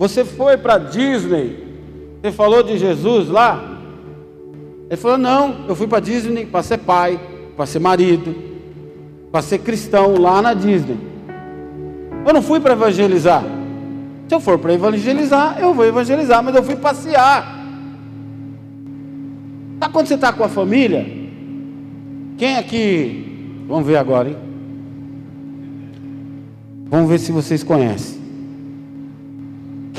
[0.00, 1.62] Você foi para Disney?
[2.22, 3.78] Você falou de Jesus lá?
[4.88, 7.20] Ele falou: Não, eu fui para Disney para ser pai,
[7.54, 8.34] para ser marido,
[9.30, 10.96] para ser cristão lá na Disney.
[12.26, 13.44] Eu não fui para evangelizar.
[14.26, 17.60] Se eu for para evangelizar, eu vou evangelizar, mas eu fui passear.
[19.78, 21.06] Sabe quando você está com a família?
[22.38, 23.64] Quem aqui.
[23.68, 24.36] Vamos ver agora, hein?
[26.88, 28.19] Vamos ver se vocês conhecem.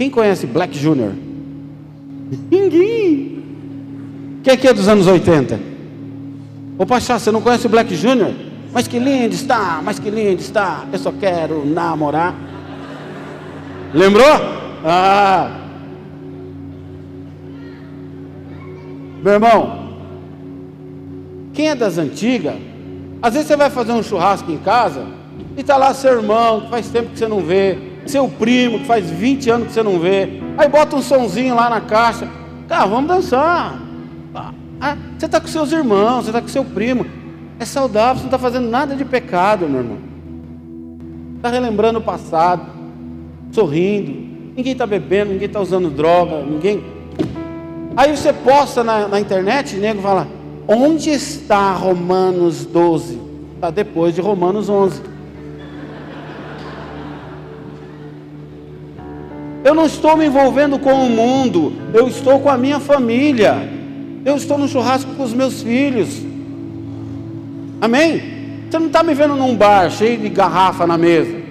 [0.01, 1.11] Quem conhece Black Junior?
[2.49, 3.43] Ninguém.
[4.41, 5.59] Quem aqui é dos anos 80?
[6.75, 8.31] Ô Pachá, você não conhece o Black Junior?
[8.73, 10.85] Mas que lindo está, mas que lindo está.
[10.91, 12.33] Eu só quero namorar.
[13.93, 14.25] Lembrou?
[14.83, 15.51] Ah.
[19.21, 19.87] Meu irmão,
[21.53, 22.55] quem é das antigas,
[23.21, 25.05] às vezes você vai fazer um churrasco em casa
[25.55, 28.85] e está lá seu irmão, que faz tempo que você não vê, seu primo, que
[28.85, 32.27] faz 20 anos que você não vê, aí bota um sonzinho lá na caixa,
[32.67, 33.79] cara, vamos dançar.
[34.81, 37.05] Ah, você está com seus irmãos, você está com seu primo.
[37.59, 39.97] É saudável, você não está fazendo nada de pecado, meu irmão.
[41.35, 42.65] Está relembrando o passado,
[43.51, 44.11] sorrindo.
[44.55, 46.83] Ninguém está bebendo, ninguém está usando droga, ninguém.
[47.95, 50.27] Aí você posta na, na internet, nego fala:
[50.67, 53.19] Onde está Romanos 12?
[53.55, 55.01] Está depois de Romanos 11.
[59.63, 63.69] Eu não estou me envolvendo com o mundo, eu estou com a minha família.
[64.23, 66.21] Eu estou no churrasco com os meus filhos.
[67.79, 68.21] Amém?
[68.69, 71.41] Você não está me vendo num bar cheio de garrafa na mesa.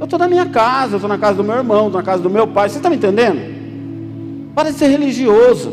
[0.00, 2.22] Eu estou na minha casa, eu estou na casa do meu irmão, estou na casa
[2.22, 2.68] do meu pai.
[2.68, 3.40] Você está me entendendo?
[4.54, 5.72] Para de ser religioso.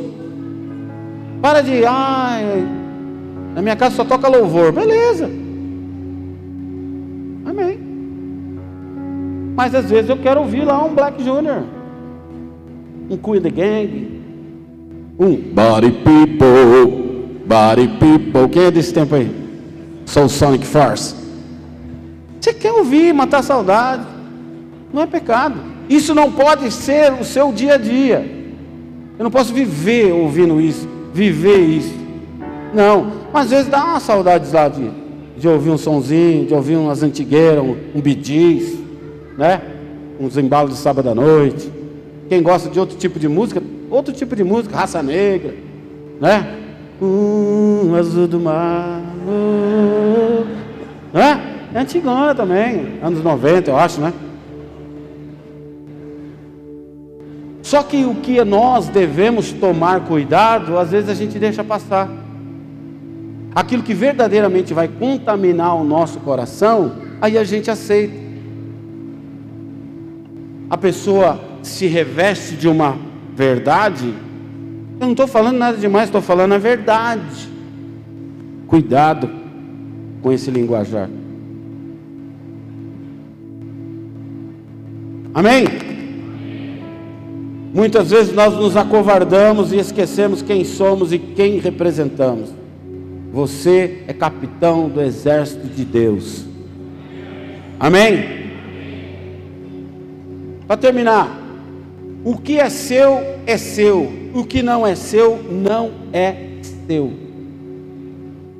[1.41, 2.67] Para de, ai,
[3.55, 4.71] na minha casa só toca louvor.
[4.71, 5.29] Beleza.
[7.45, 7.79] Amém.
[9.55, 11.63] Mas às vezes eu quero ouvir lá um Black Junior.
[13.09, 14.21] Um Queen the Gang.
[15.19, 17.41] Um Body People.
[17.45, 18.49] Body People.
[18.49, 19.29] Quem é desse tempo aí?
[20.05, 21.15] Soul Sonic Force.
[22.39, 24.05] Você quer ouvir, matar a saudade.
[24.93, 25.59] Não é pecado.
[25.89, 28.41] Isso não pode ser o seu dia a dia.
[29.17, 31.93] Eu não posso viver ouvindo isso, viver isso.
[32.73, 34.89] Não, mas às vezes dá uma saudade lá de,
[35.37, 38.77] de ouvir um sonzinho, de ouvir umas antigueiras, um, um bidis,
[39.37, 39.61] né?
[40.19, 41.69] Uns embalos de sábado à noite.
[42.31, 45.53] Quem gosta de outro tipo de música, outro tipo de música, raça negra,
[46.17, 46.59] né?
[47.01, 49.01] Um azul do mar,
[51.13, 51.67] né?
[51.73, 54.13] É antigona também, anos 90, eu acho, né?
[57.61, 62.09] Só que o que nós devemos tomar cuidado, às vezes a gente deixa passar.
[63.53, 68.15] Aquilo que verdadeiramente vai contaminar o nosso coração, aí a gente aceita.
[70.69, 72.97] A pessoa se reveste de uma
[73.35, 74.13] verdade.
[74.99, 77.49] Eu não estou falando nada demais, estou falando a verdade.
[78.67, 79.29] Cuidado
[80.21, 81.09] com esse linguajar.
[85.33, 85.65] Amém?
[87.73, 92.53] Muitas vezes nós nos acovardamos e esquecemos quem somos e quem representamos.
[93.31, 96.45] Você é capitão do exército de Deus.
[97.79, 98.41] Amém?
[100.67, 101.40] Para terminar,
[102.23, 106.35] o que é seu é seu, o que não é seu não é
[106.87, 107.11] seu.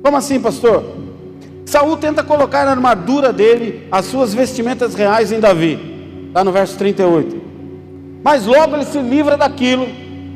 [0.02, 0.84] Como assim, pastor?
[1.64, 5.78] Saul tenta colocar na armadura dele as suas vestimentas reais em Davi.
[6.28, 7.40] Está no verso 38.
[8.22, 9.88] Mas logo ele se livra daquilo,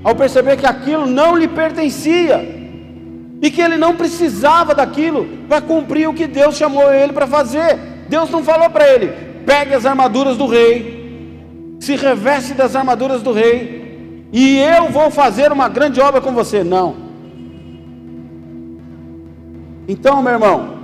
[0.05, 2.57] ao perceber que aquilo não lhe pertencia,
[3.43, 7.79] e que ele não precisava daquilo para cumprir o que Deus chamou ele para fazer.
[8.09, 9.13] Deus não falou para ele:
[9.45, 10.96] pegue as armaduras do rei,
[11.81, 16.65] se reveste das armaduras do rei, e eu vou fazer uma grande obra com você.
[16.65, 16.97] Não.
[19.89, 20.77] Então, meu irmão,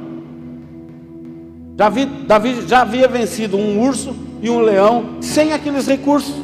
[1.75, 6.35] Davi, Davi já havia vencido um urso e um leão sem aqueles recursos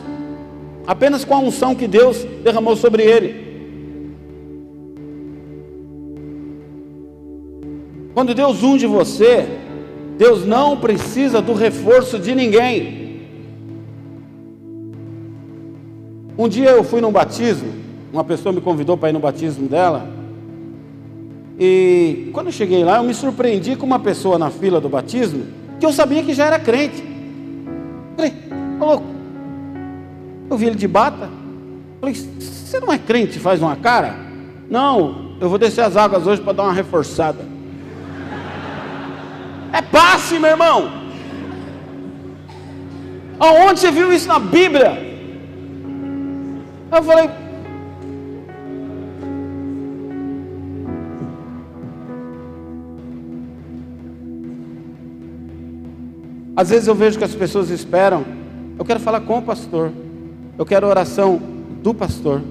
[0.89, 3.47] apenas com a unção que Deus derramou sobre ele.
[8.15, 9.47] Quando Deus unge você,
[10.17, 13.08] Deus não precisa do reforço de ninguém.
[16.39, 17.75] Um dia eu fui num batismo,
[18.13, 20.09] uma pessoa me convidou para ir no batismo dela.
[21.59, 25.47] E quando eu cheguei lá, eu me surpreendi com uma pessoa na fila do batismo
[25.81, 27.03] que eu sabia que já era crente.
[28.15, 28.33] Falei,
[28.79, 29.05] louco,
[30.49, 31.29] eu vi ele de bata.
[31.99, 34.15] Falei, você não é crente, faz uma cara?
[34.71, 37.45] Não, eu vou descer as águas hoje para dar uma reforçada.
[39.71, 40.91] É passe, meu irmão.
[43.39, 45.09] Aonde você viu isso na Bíblia?
[46.91, 47.31] Eu falei,
[56.59, 58.25] Às vezes eu vejo que as pessoas esperam,
[58.77, 59.93] eu quero falar com o pastor.
[60.59, 61.41] Eu quero oração
[61.85, 62.43] do pastor.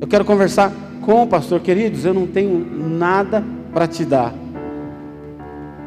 [0.00, 0.72] Eu quero conversar
[1.02, 1.60] com o pastor.
[1.60, 4.34] Queridos, eu não tenho nada para te dar.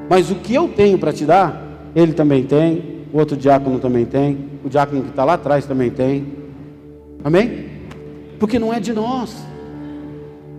[0.09, 3.03] Mas o que eu tenho para te dar, ele também tem.
[3.11, 4.37] O outro diácono também tem.
[4.63, 6.25] O diácono que está lá atrás também tem.
[7.23, 7.67] Amém?
[8.39, 9.35] Porque não é de nós.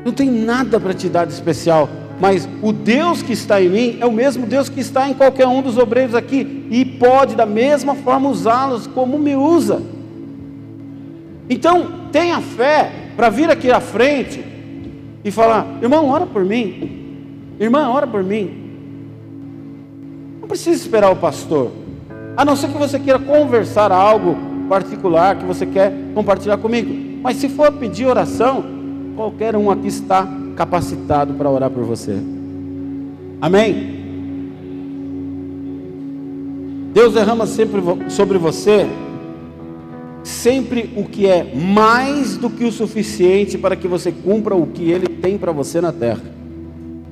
[0.05, 1.89] Não tem nada para te dar de especial.
[2.21, 5.47] Mas o Deus que está em mim é o mesmo Deus que está em qualquer
[5.47, 6.67] um dos obreiros aqui.
[6.71, 9.83] E pode da mesma forma usá-los como me usa.
[11.49, 14.45] Então, tenha fé para vir aqui à frente
[15.25, 17.57] e falar: irmão, ora por mim.
[17.59, 18.51] Irmã, ora por mim.
[20.41, 21.73] Não precisa esperar o pastor.
[22.37, 27.21] A não ser que você queira conversar algo particular que você quer compartilhar comigo.
[27.21, 28.65] Mas se for pedir oração,
[29.17, 32.17] qualquer um aqui está capacitado para orar por você.
[33.41, 33.99] Amém?
[36.95, 38.87] Deus derrama sempre sobre você
[40.23, 44.91] sempre o que é mais do que o suficiente para que você cumpra o que
[44.91, 46.23] Ele tem para você na terra.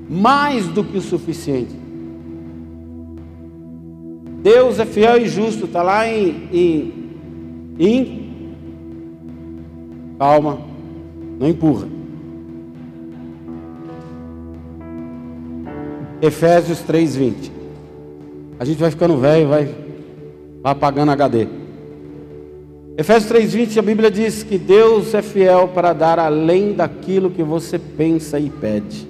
[0.09, 1.75] Mais do que o suficiente.
[4.43, 7.08] Deus é fiel e justo, está lá em, em,
[7.79, 8.29] em.
[10.19, 10.59] Calma,
[11.39, 11.89] não empurra.
[16.21, 17.53] Efésios 3:20.
[18.59, 19.69] A gente vai ficando velho, vai
[20.65, 21.47] apagando HD.
[22.97, 27.79] Efésios 3:20, a Bíblia diz que Deus é fiel para dar além daquilo que você
[27.79, 29.07] pensa e pede.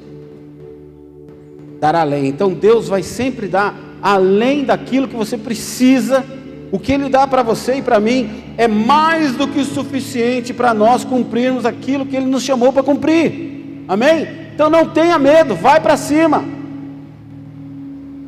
[1.81, 2.27] Dar além.
[2.27, 6.23] Então Deus vai sempre dar além daquilo que você precisa.
[6.71, 10.53] O que Ele dá para você e para mim é mais do que o suficiente
[10.53, 13.85] para nós cumprirmos aquilo que Ele nos chamou para cumprir.
[13.89, 14.29] Amém?
[14.55, 16.45] Então não tenha medo, vai para cima.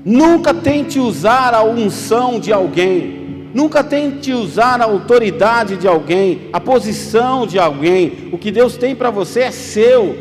[0.05, 3.21] Nunca tente usar a unção de alguém.
[3.53, 8.29] Nunca tente usar a autoridade de alguém, a posição de alguém.
[8.33, 10.17] O que Deus tem para você é seu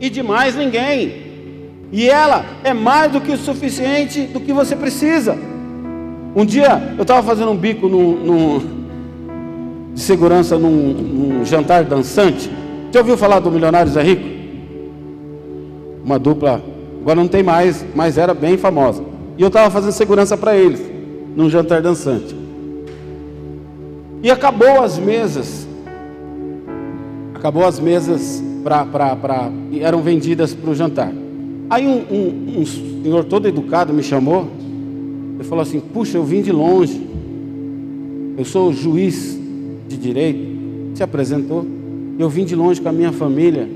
[0.00, 1.30] e de mais ninguém.
[1.92, 5.38] E ela é mais do que o suficiente do que você precisa.
[6.34, 8.62] Um dia eu estava fazendo um bico no, no,
[9.92, 12.50] de segurança num, num, jantar dançante.
[12.92, 14.28] Já ouviu falar do Milionário Zé Rico?
[16.04, 16.62] Uma dupla,
[17.00, 19.02] agora não tem mais, mas era bem famosa.
[19.36, 20.80] E eu estava fazendo segurança para eles,
[21.34, 22.34] num jantar dançante.
[24.22, 25.66] E acabou as mesas.
[27.34, 29.50] Acabou as mesas para.
[29.80, 31.12] eram vendidas para o jantar.
[31.68, 34.59] Aí um, um, um senhor todo educado me chamou.
[35.40, 37.00] Ele falou assim: Puxa, eu vim de longe.
[38.36, 39.40] Eu sou juiz
[39.88, 40.94] de direito.
[40.94, 41.66] Se apresentou.
[42.18, 43.66] Eu vim de longe com a minha família.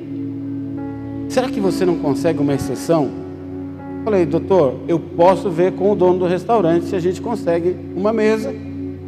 [1.31, 3.09] Será que você não consegue uma exceção?
[4.05, 8.13] Falei, doutor, eu posso ver com o dono do restaurante se a gente consegue uma
[8.13, 8.55] mesa,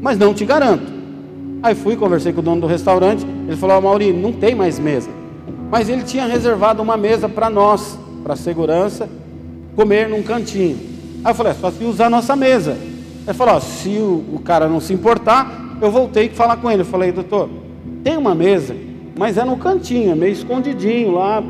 [0.01, 0.91] mas não te garanto.
[1.63, 4.79] Aí fui, conversei com o dono do restaurante, ele falou, oh, Mauri, não tem mais
[4.79, 5.11] mesa.
[5.71, 9.07] Mas ele tinha reservado uma mesa para nós, para segurança,
[9.75, 10.96] comer num cantinho.
[11.27, 12.77] Aí eu falei, é só se usar a nossa mesa.
[13.27, 16.71] Ele falou, oh, se o, o, cara não se importar, eu voltei a falar com
[16.71, 16.83] ele.
[16.83, 17.49] Eu falei, doutor,
[18.05, 18.77] tem uma mesa,
[19.19, 21.43] mas é no cantinho, é meio escondidinho lá.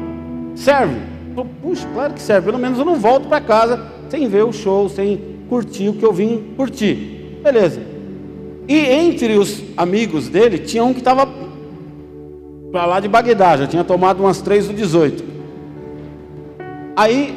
[0.55, 0.97] Serve?
[1.35, 2.47] Falei, Puxa, claro que serve.
[2.47, 6.07] Pelo menos eu não volto para casa sem ver o show, sem curtir o que
[6.07, 7.39] eu vim curtir.
[7.43, 7.83] Beleza.
[8.67, 11.29] E entre os amigos dele, tinha um que estava
[12.73, 15.23] para lá de Bagdá, já tinha tomado umas três do 18.
[16.97, 17.37] Aí,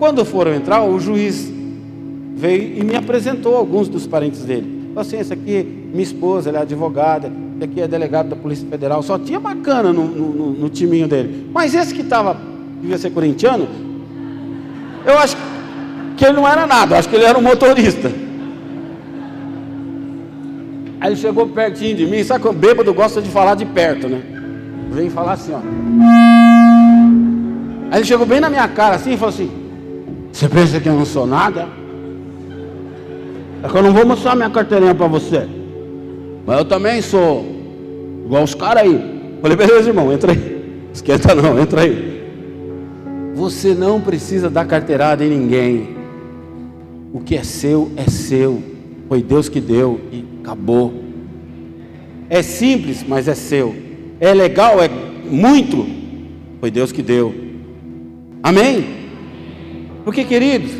[0.00, 1.51] quando foram entrar, o juiz
[2.42, 4.90] veio e me apresentou alguns dos parentes dele.
[4.92, 8.66] Falei assim, esse aqui, minha esposa, ela é advogada, esse aqui é delegado da Polícia
[8.68, 11.48] Federal, só tinha bacana no, no, no timinho dele.
[11.54, 12.36] Mas esse que estava,
[12.80, 13.68] devia ser corintiano,
[15.06, 15.36] eu acho
[16.16, 18.10] que ele não era nada, eu acho que ele era um motorista.
[21.00, 24.08] Aí ele chegou pertinho de mim, sabe que o bêbado gosta de falar de perto,
[24.08, 24.20] né?
[24.90, 25.60] Vem falar assim, ó.
[27.90, 29.50] Aí ele chegou bem na minha cara assim e falou assim:
[30.32, 31.81] Você pensa que eu não sou nada?
[33.62, 35.46] É que eu não vou mostrar minha carteirinha para você.
[36.44, 37.46] Mas eu também sou
[38.24, 39.12] igual os caras aí.
[39.40, 40.62] Falei, beleza, irmão, entra aí.
[40.92, 42.22] Esquenta não, entra aí.
[43.34, 45.96] Você não precisa dar carteirada em ninguém.
[47.12, 48.62] O que é seu é seu.
[49.08, 50.92] Foi Deus que deu e acabou.
[52.28, 53.74] É simples, mas é seu.
[54.18, 54.88] É legal, é
[55.28, 55.86] muito.
[56.60, 57.34] Foi Deus que deu.
[58.42, 58.84] Amém?
[60.04, 60.72] Porque, queridos,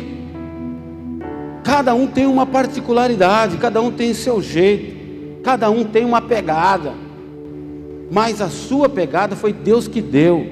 [1.63, 6.93] cada um tem uma particularidade, cada um tem seu jeito, cada um tem uma pegada.
[8.11, 10.45] Mas a sua pegada foi Deus que deu.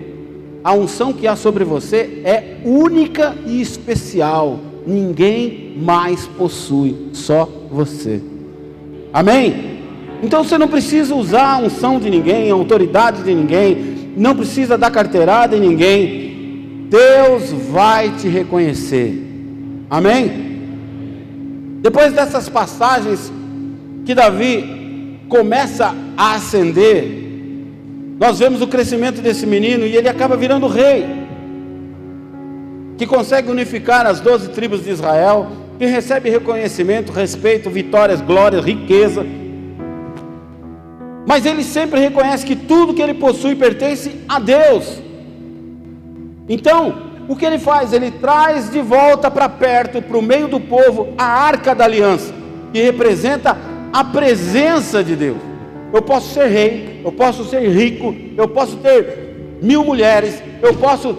[0.64, 4.60] A unção que há sobre você é única e especial.
[4.86, 8.22] Ninguém mais possui, só você.
[9.14, 9.80] Amém?
[10.24, 14.78] Então você não precisa usar a unção de ninguém, a autoridade de ninguém, não precisa
[14.78, 16.88] dar carteirada em ninguém.
[16.90, 19.18] Deus vai te reconhecer.
[19.90, 20.51] Amém?
[21.82, 23.32] Depois dessas passagens
[24.06, 27.22] que Davi começa a ascender,
[28.20, 31.06] nós vemos o crescimento desse menino e ele acaba virando rei,
[32.98, 35.48] que consegue unificar as doze tribos de Israel,
[35.80, 39.26] que recebe reconhecimento, respeito, vitórias, glórias, riqueza.
[41.26, 45.02] Mas ele sempre reconhece que tudo que ele possui pertence a Deus.
[46.48, 47.94] Então, o que ele faz?
[47.94, 52.34] Ele traz de volta para perto, para o meio do povo, a arca da aliança,
[52.74, 53.58] que representa
[53.94, 55.38] a presença de Deus.
[55.94, 61.16] Eu posso ser rei, eu posso ser rico, eu posso ter mil mulheres, eu posso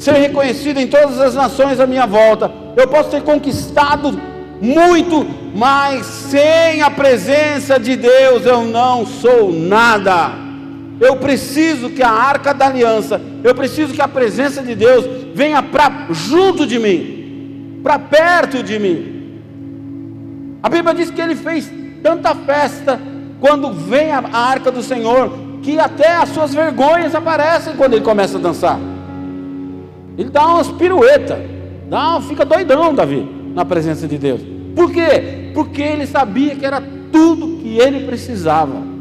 [0.00, 4.20] ser reconhecido em todas as nações à minha volta, eu posso ter conquistado
[4.60, 5.24] muito,
[5.54, 10.32] mas sem a presença de Deus eu não sou nada.
[11.02, 15.04] Eu preciso que a arca da aliança, eu preciso que a presença de Deus
[15.34, 19.40] venha para junto de mim, para perto de mim.
[20.62, 21.68] A Bíblia diz que ele fez
[22.04, 23.00] tanta festa
[23.40, 28.38] quando vem a, arca do Senhor, que até as suas vergonhas aparecem quando ele começa
[28.38, 28.78] a dançar.
[30.16, 31.38] Ele dá umas piruetas.
[31.90, 34.40] Não, fica doidão, Davi, na presença de Deus.
[34.76, 35.50] Por quê?
[35.52, 36.80] Porque ele sabia que era
[37.10, 38.91] tudo que ele precisava.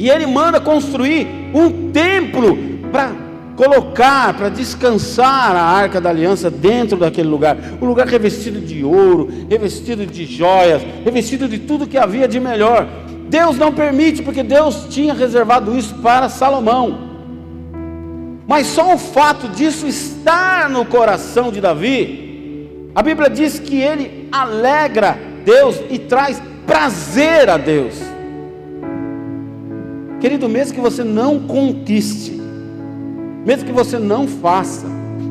[0.00, 2.56] E ele manda construir um templo
[2.90, 3.12] para
[3.54, 7.58] colocar, para descansar a arca da aliança dentro daquele lugar.
[7.82, 12.88] Um lugar revestido de ouro, revestido de joias, revestido de tudo que havia de melhor.
[13.28, 17.10] Deus não permite, porque Deus tinha reservado isso para Salomão.
[18.48, 24.30] Mas só o fato disso estar no coração de Davi, a Bíblia diz que ele
[24.32, 28.09] alegra Deus e traz prazer a Deus.
[30.20, 32.38] Querido, mesmo que você não conquiste,
[33.46, 34.86] mesmo que você não faça,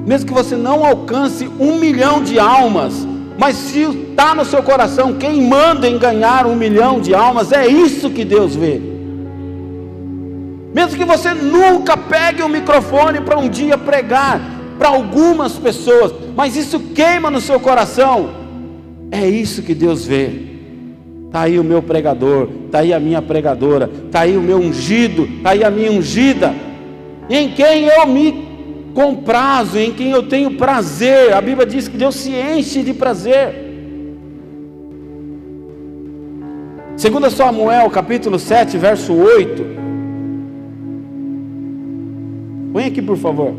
[0.06, 3.08] mesmo que você não alcance um milhão de almas,
[3.38, 7.68] mas se está no seu coração, quem manda em ganhar um milhão de almas, é
[7.68, 8.82] isso que Deus vê.
[10.74, 14.42] Mesmo que você nunca pegue o um microfone para um dia pregar
[14.80, 18.32] para algumas pessoas, mas isso queima no seu coração,
[19.12, 20.50] é isso que Deus vê.
[21.30, 25.26] Está aí o meu pregador, está aí a minha pregadora, está aí o meu ungido,
[25.26, 26.56] está aí a minha ungida,
[27.30, 28.48] em quem eu me
[28.96, 31.32] comprazo, em quem eu tenho prazer.
[31.36, 33.54] A Bíblia diz que Deus se enche de prazer.
[36.98, 39.66] Segundo Samuel, capítulo 7, verso 8.
[42.74, 43.54] Põe aqui, por favor.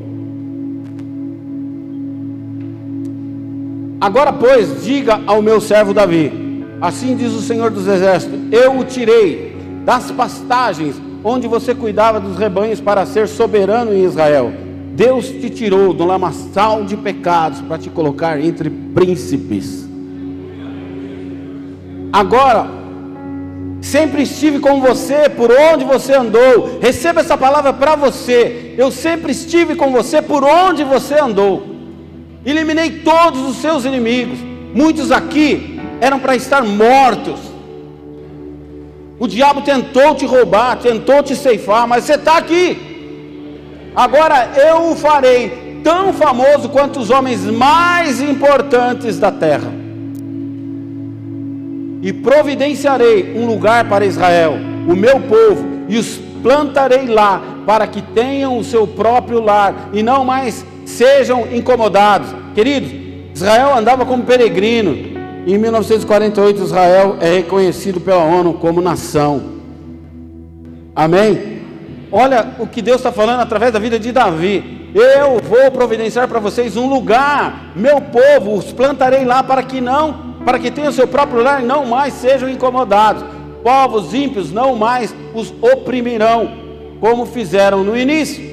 [4.00, 6.49] Agora, pois, diga ao meu servo Davi:
[6.80, 12.38] Assim diz o Senhor dos Exércitos: Eu o tirei das pastagens onde você cuidava dos
[12.38, 14.52] rebanhos para ser soberano em Israel.
[14.94, 19.88] Deus te tirou do lamaçal de pecados para te colocar entre príncipes.
[22.12, 22.68] Agora,
[23.80, 26.78] sempre estive com você por onde você andou.
[26.80, 28.74] Receba essa palavra para você.
[28.76, 31.66] Eu sempre estive com você por onde você andou.
[32.44, 34.38] Eliminei todos os seus inimigos.
[34.74, 35.69] Muitos aqui
[36.00, 37.38] eram para estar mortos.
[39.18, 43.92] O diabo tentou te roubar, tentou te ceifar, mas você está aqui.
[43.94, 49.72] Agora eu o farei tão famoso quanto os homens mais importantes da terra.
[52.02, 54.54] E providenciarei um lugar para Israel,
[54.88, 60.02] o meu povo, e os plantarei lá, para que tenham o seu próprio lar e
[60.02, 62.34] não mais sejam incomodados.
[62.54, 62.90] Queridos,
[63.34, 65.09] Israel andava como peregrino.
[65.46, 69.42] Em 1948, Israel é reconhecido pela ONU como nação.
[70.94, 71.60] Amém?
[72.12, 74.90] Olha o que Deus está falando através da vida de Davi.
[74.94, 80.36] Eu vou providenciar para vocês um lugar, meu povo, os plantarei lá para que não,
[80.44, 83.24] para que tenham seu próprio lar e não mais sejam incomodados.
[83.62, 86.50] Povos ímpios não mais os oprimirão,
[87.00, 88.50] como fizeram no início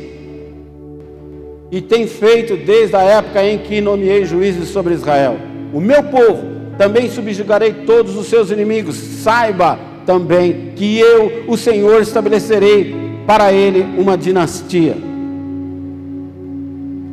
[1.71, 5.37] e tem feito desde a época em que nomeei juízes sobre Israel.
[5.73, 8.95] O meu povo também subjugarei todos os seus inimigos.
[8.95, 12.95] Saiba também que eu, o Senhor, estabelecerei
[13.25, 14.95] para ele uma dinastia.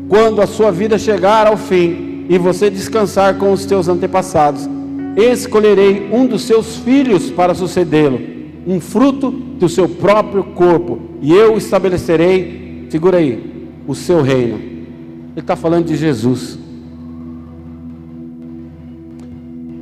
[0.08, 4.68] Quando a sua vida chegar ao fim e você descansar com os teus antepassados,
[5.16, 8.20] escolherei um dos seus filhos para sucedê-lo,
[8.66, 14.56] um fruto do seu próprio corpo, e eu estabelecerei, segura aí, o seu reino.
[14.56, 16.58] Ele está falando de Jesus.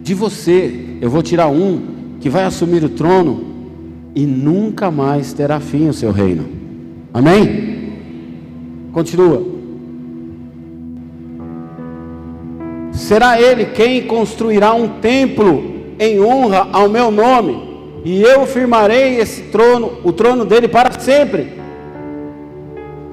[0.03, 1.81] De você, eu vou tirar um
[2.21, 3.45] que vai assumir o trono
[4.15, 6.47] e nunca mais terá fim o seu reino.
[7.15, 7.93] Amém?
[8.93, 9.43] Continua.
[12.93, 17.71] Será ele quem construirá um templo em honra ao meu nome,
[18.05, 21.63] e eu firmarei esse trono, o trono dele para sempre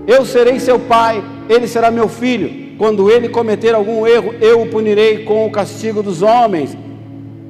[0.10, 2.69] eu serei seu pai, ele será meu filho.
[2.80, 6.78] Quando ele cometer algum erro, eu o punirei com o castigo dos homens.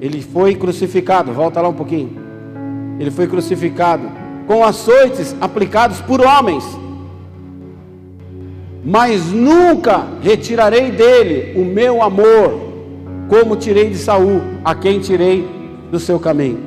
[0.01, 2.17] Ele foi crucificado, volta lá um pouquinho.
[2.99, 4.09] Ele foi crucificado
[4.47, 6.65] com açoites aplicados por homens.
[8.83, 12.71] Mas nunca retirarei dele o meu amor,
[13.27, 15.47] como tirei de Saul, a quem tirei
[15.91, 16.57] do seu caminho.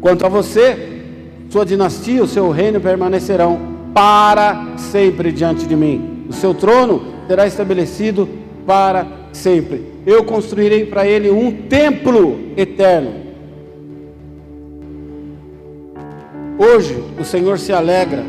[0.00, 1.04] Quanto a você,
[1.48, 3.60] sua dinastia, o seu reino permanecerão
[3.94, 6.13] para sempre diante de mim.
[6.34, 8.28] Seu trono será estabelecido
[8.66, 9.82] para sempre.
[10.06, 13.24] Eu construirei para ele um templo eterno.
[16.58, 18.22] Hoje o Senhor se alegra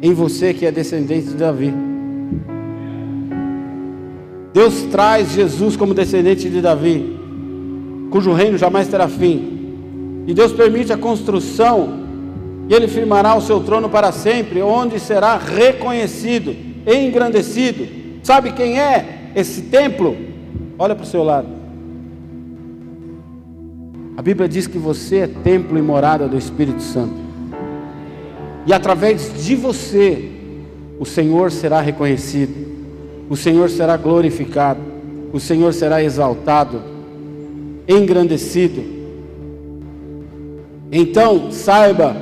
[0.00, 1.72] em você que é descendente de Davi.
[4.52, 7.16] Deus traz Jesus como descendente de Davi,
[8.10, 9.52] cujo reino jamais terá fim.
[10.26, 12.01] E Deus permite a construção,
[12.68, 16.54] e Ele firmará o seu trono para sempre, onde será reconhecido,
[16.86, 17.86] engrandecido.
[18.22, 20.16] Sabe quem é esse templo?
[20.78, 21.48] Olha para o seu lado.
[24.16, 27.14] A Bíblia diz que você é templo e morada do Espírito Santo.
[28.66, 30.30] E através de você,
[31.00, 32.54] o Senhor será reconhecido,
[33.28, 34.80] o Senhor será glorificado,
[35.32, 36.80] o Senhor será exaltado,
[37.88, 38.84] engrandecido.
[40.92, 42.14] Então, saiba,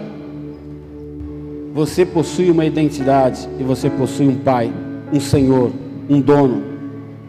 [1.73, 4.73] você possui uma identidade e você possui um Pai,
[5.13, 5.71] um Senhor,
[6.09, 6.71] um dono.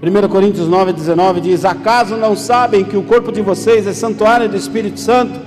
[0.02, 4.50] 1 Coríntios 9, 19 diz: Acaso não sabem que o corpo de vocês é santuário
[4.50, 5.40] do Espírito Santo,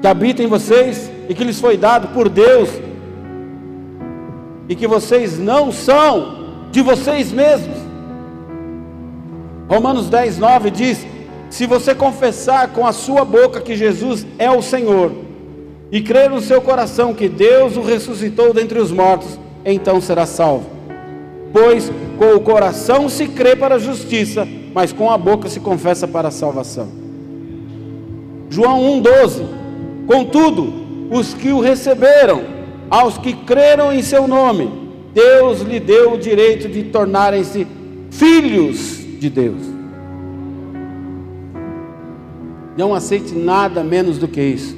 [0.00, 2.68] que habita em vocês e que lhes foi dado por Deus,
[4.68, 6.38] e que vocês não são
[6.70, 7.76] de vocês mesmos?
[9.68, 11.04] Romanos 10, 9 diz:
[11.50, 15.27] Se você confessar com a sua boca que Jesus é o Senhor,
[15.90, 20.66] e crer no seu coração que Deus o ressuscitou dentre os mortos, então será salvo.
[21.52, 26.06] Pois com o coração se crê para a justiça, mas com a boca se confessa
[26.06, 26.88] para a salvação.
[28.50, 29.46] João 1,12:
[30.06, 30.72] Contudo,
[31.10, 32.42] os que o receberam,
[32.90, 34.70] aos que creram em seu nome,
[35.12, 37.66] Deus lhe deu o direito de tornarem-se
[38.10, 39.60] filhos de Deus.
[42.76, 44.77] Não aceite nada menos do que isso.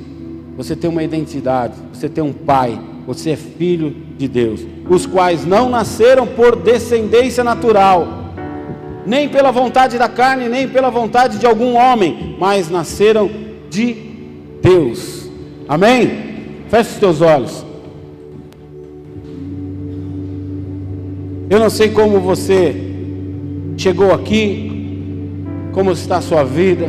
[0.60, 4.60] Você tem uma identidade, você tem um pai, você é filho de Deus,
[4.90, 8.06] os quais não nasceram por descendência natural,
[9.06, 13.30] nem pela vontade da carne, nem pela vontade de algum homem, mas nasceram
[13.70, 13.96] de
[14.60, 15.30] Deus.
[15.66, 16.10] Amém?
[16.68, 17.64] Feche os teus olhos.
[21.48, 22.76] Eu não sei como você
[23.78, 25.42] chegou aqui,
[25.72, 26.86] como está a sua vida.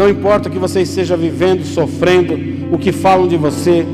[0.00, 2.32] Não importa que você esteja vivendo, sofrendo,
[2.72, 3.84] o que falam de você.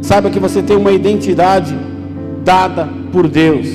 [0.00, 1.76] Saiba que você tem uma identidade
[2.42, 3.68] dada por Deus.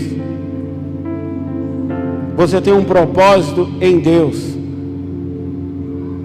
[2.35, 4.57] Você tem um propósito em Deus.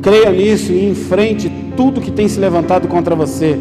[0.01, 3.59] Creia nisso e enfrente tudo que tem se levantado contra você.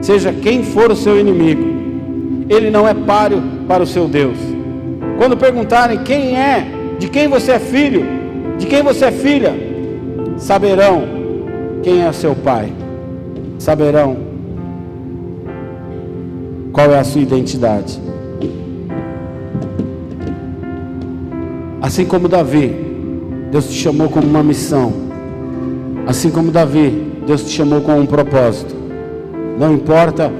[0.00, 1.62] Seja quem for o seu inimigo,
[2.48, 4.36] ele não é páreo para o seu Deus.
[5.16, 6.66] Quando perguntarem quem é,
[6.98, 8.04] de quem você é filho,
[8.58, 9.61] de quem você é filha,
[10.42, 11.04] saberão
[11.84, 12.72] quem é seu pai,
[13.60, 14.16] saberão
[16.72, 18.00] qual é a sua identidade.
[21.80, 22.74] Assim como Davi,
[23.52, 24.92] Deus te chamou com uma missão.
[26.08, 28.74] Assim como Davi, Deus te chamou com um propósito.
[29.56, 30.32] Não importa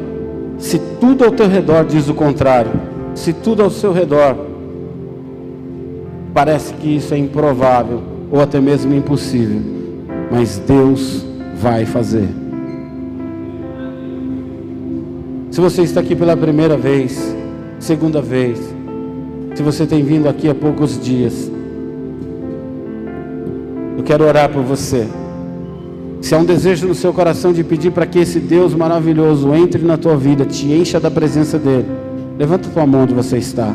[0.58, 2.72] se tudo ao teu redor diz o contrário,
[3.14, 4.36] se tudo ao seu redor
[6.34, 8.02] parece que isso é improvável
[8.32, 9.81] ou até mesmo impossível
[10.32, 11.22] mas Deus
[11.60, 12.26] vai fazer.
[15.50, 17.36] Se você está aqui pela primeira vez,
[17.78, 18.58] segunda vez,
[19.54, 21.52] se você tem vindo aqui há poucos dias,
[23.98, 25.06] eu quero orar por você.
[26.22, 29.82] Se há um desejo no seu coração de pedir para que esse Deus maravilhoso entre
[29.84, 31.88] na tua vida, te encha da presença dele,
[32.38, 33.70] levanta tua mão onde você está.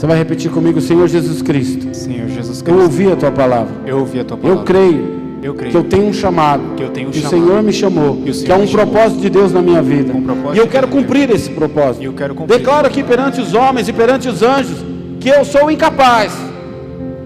[0.00, 1.94] Você vai repetir comigo, Senhor Jesus Cristo.
[1.94, 2.70] Senhor Jesus Cristo.
[2.70, 3.74] Eu ouvi a tua palavra.
[3.84, 4.62] Eu ouvi a tua palavra.
[4.62, 5.20] Eu creio.
[5.42, 7.62] Eu creio que eu tenho um chamado, que, eu tenho um que chamado, o Senhor
[7.62, 10.14] me chamou, que, que é um propósito de Deus na minha vida.
[10.14, 12.02] Um e eu quero cumprir esse propósito.
[12.02, 12.56] Eu quero cumprir.
[12.56, 14.78] Declaro aqui perante os homens e perante os anjos
[15.20, 16.32] que eu sou incapaz,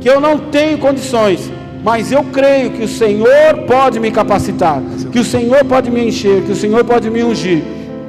[0.00, 1.48] que eu não tenho condições,
[1.84, 4.82] mas eu creio que o Senhor pode me capacitar,
[5.12, 7.62] que o Senhor pode me encher, que o Senhor pode me ungir.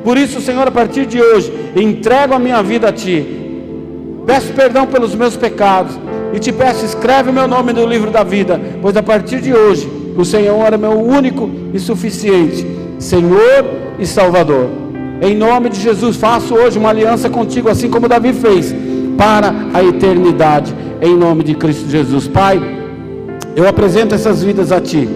[0.03, 3.44] Por isso, Senhor, a partir de hoje, entrego a minha vida a Ti
[4.26, 5.97] Peço perdão pelos meus pecados
[6.34, 9.53] e te peço, escreve o meu nome no livro da vida, pois a partir de
[9.53, 12.65] hoje o Senhor é meu único e suficiente
[12.99, 13.65] Senhor
[13.99, 14.69] e Salvador.
[15.22, 18.73] Em nome de Jesus, faço hoje uma aliança contigo, assim como Davi fez,
[19.18, 22.27] para a eternidade, em nome de Cristo Jesus.
[22.27, 22.60] Pai,
[23.56, 25.07] eu apresento essas vidas a Ti,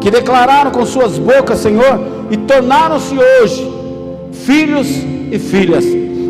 [0.00, 2.00] que declararam com suas bocas, Senhor,
[2.30, 3.72] e tornaram-se hoje
[4.32, 4.88] filhos
[5.30, 5.84] e filhas.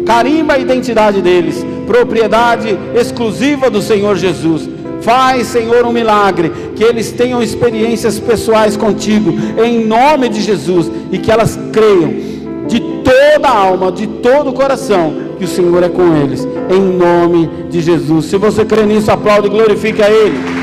[0.07, 4.69] Carimba a identidade deles propriedade exclusiva do Senhor Jesus.
[5.01, 11.19] Faz, Senhor, um milagre, que eles tenham experiências pessoais contigo, em nome de Jesus, e
[11.19, 12.15] que elas creiam
[12.69, 16.81] de toda a alma, de todo o coração, que o Senhor é com eles, em
[16.81, 18.27] nome de Jesus.
[18.27, 20.62] Se você crê nisso, aplaude e glorifique a Ele.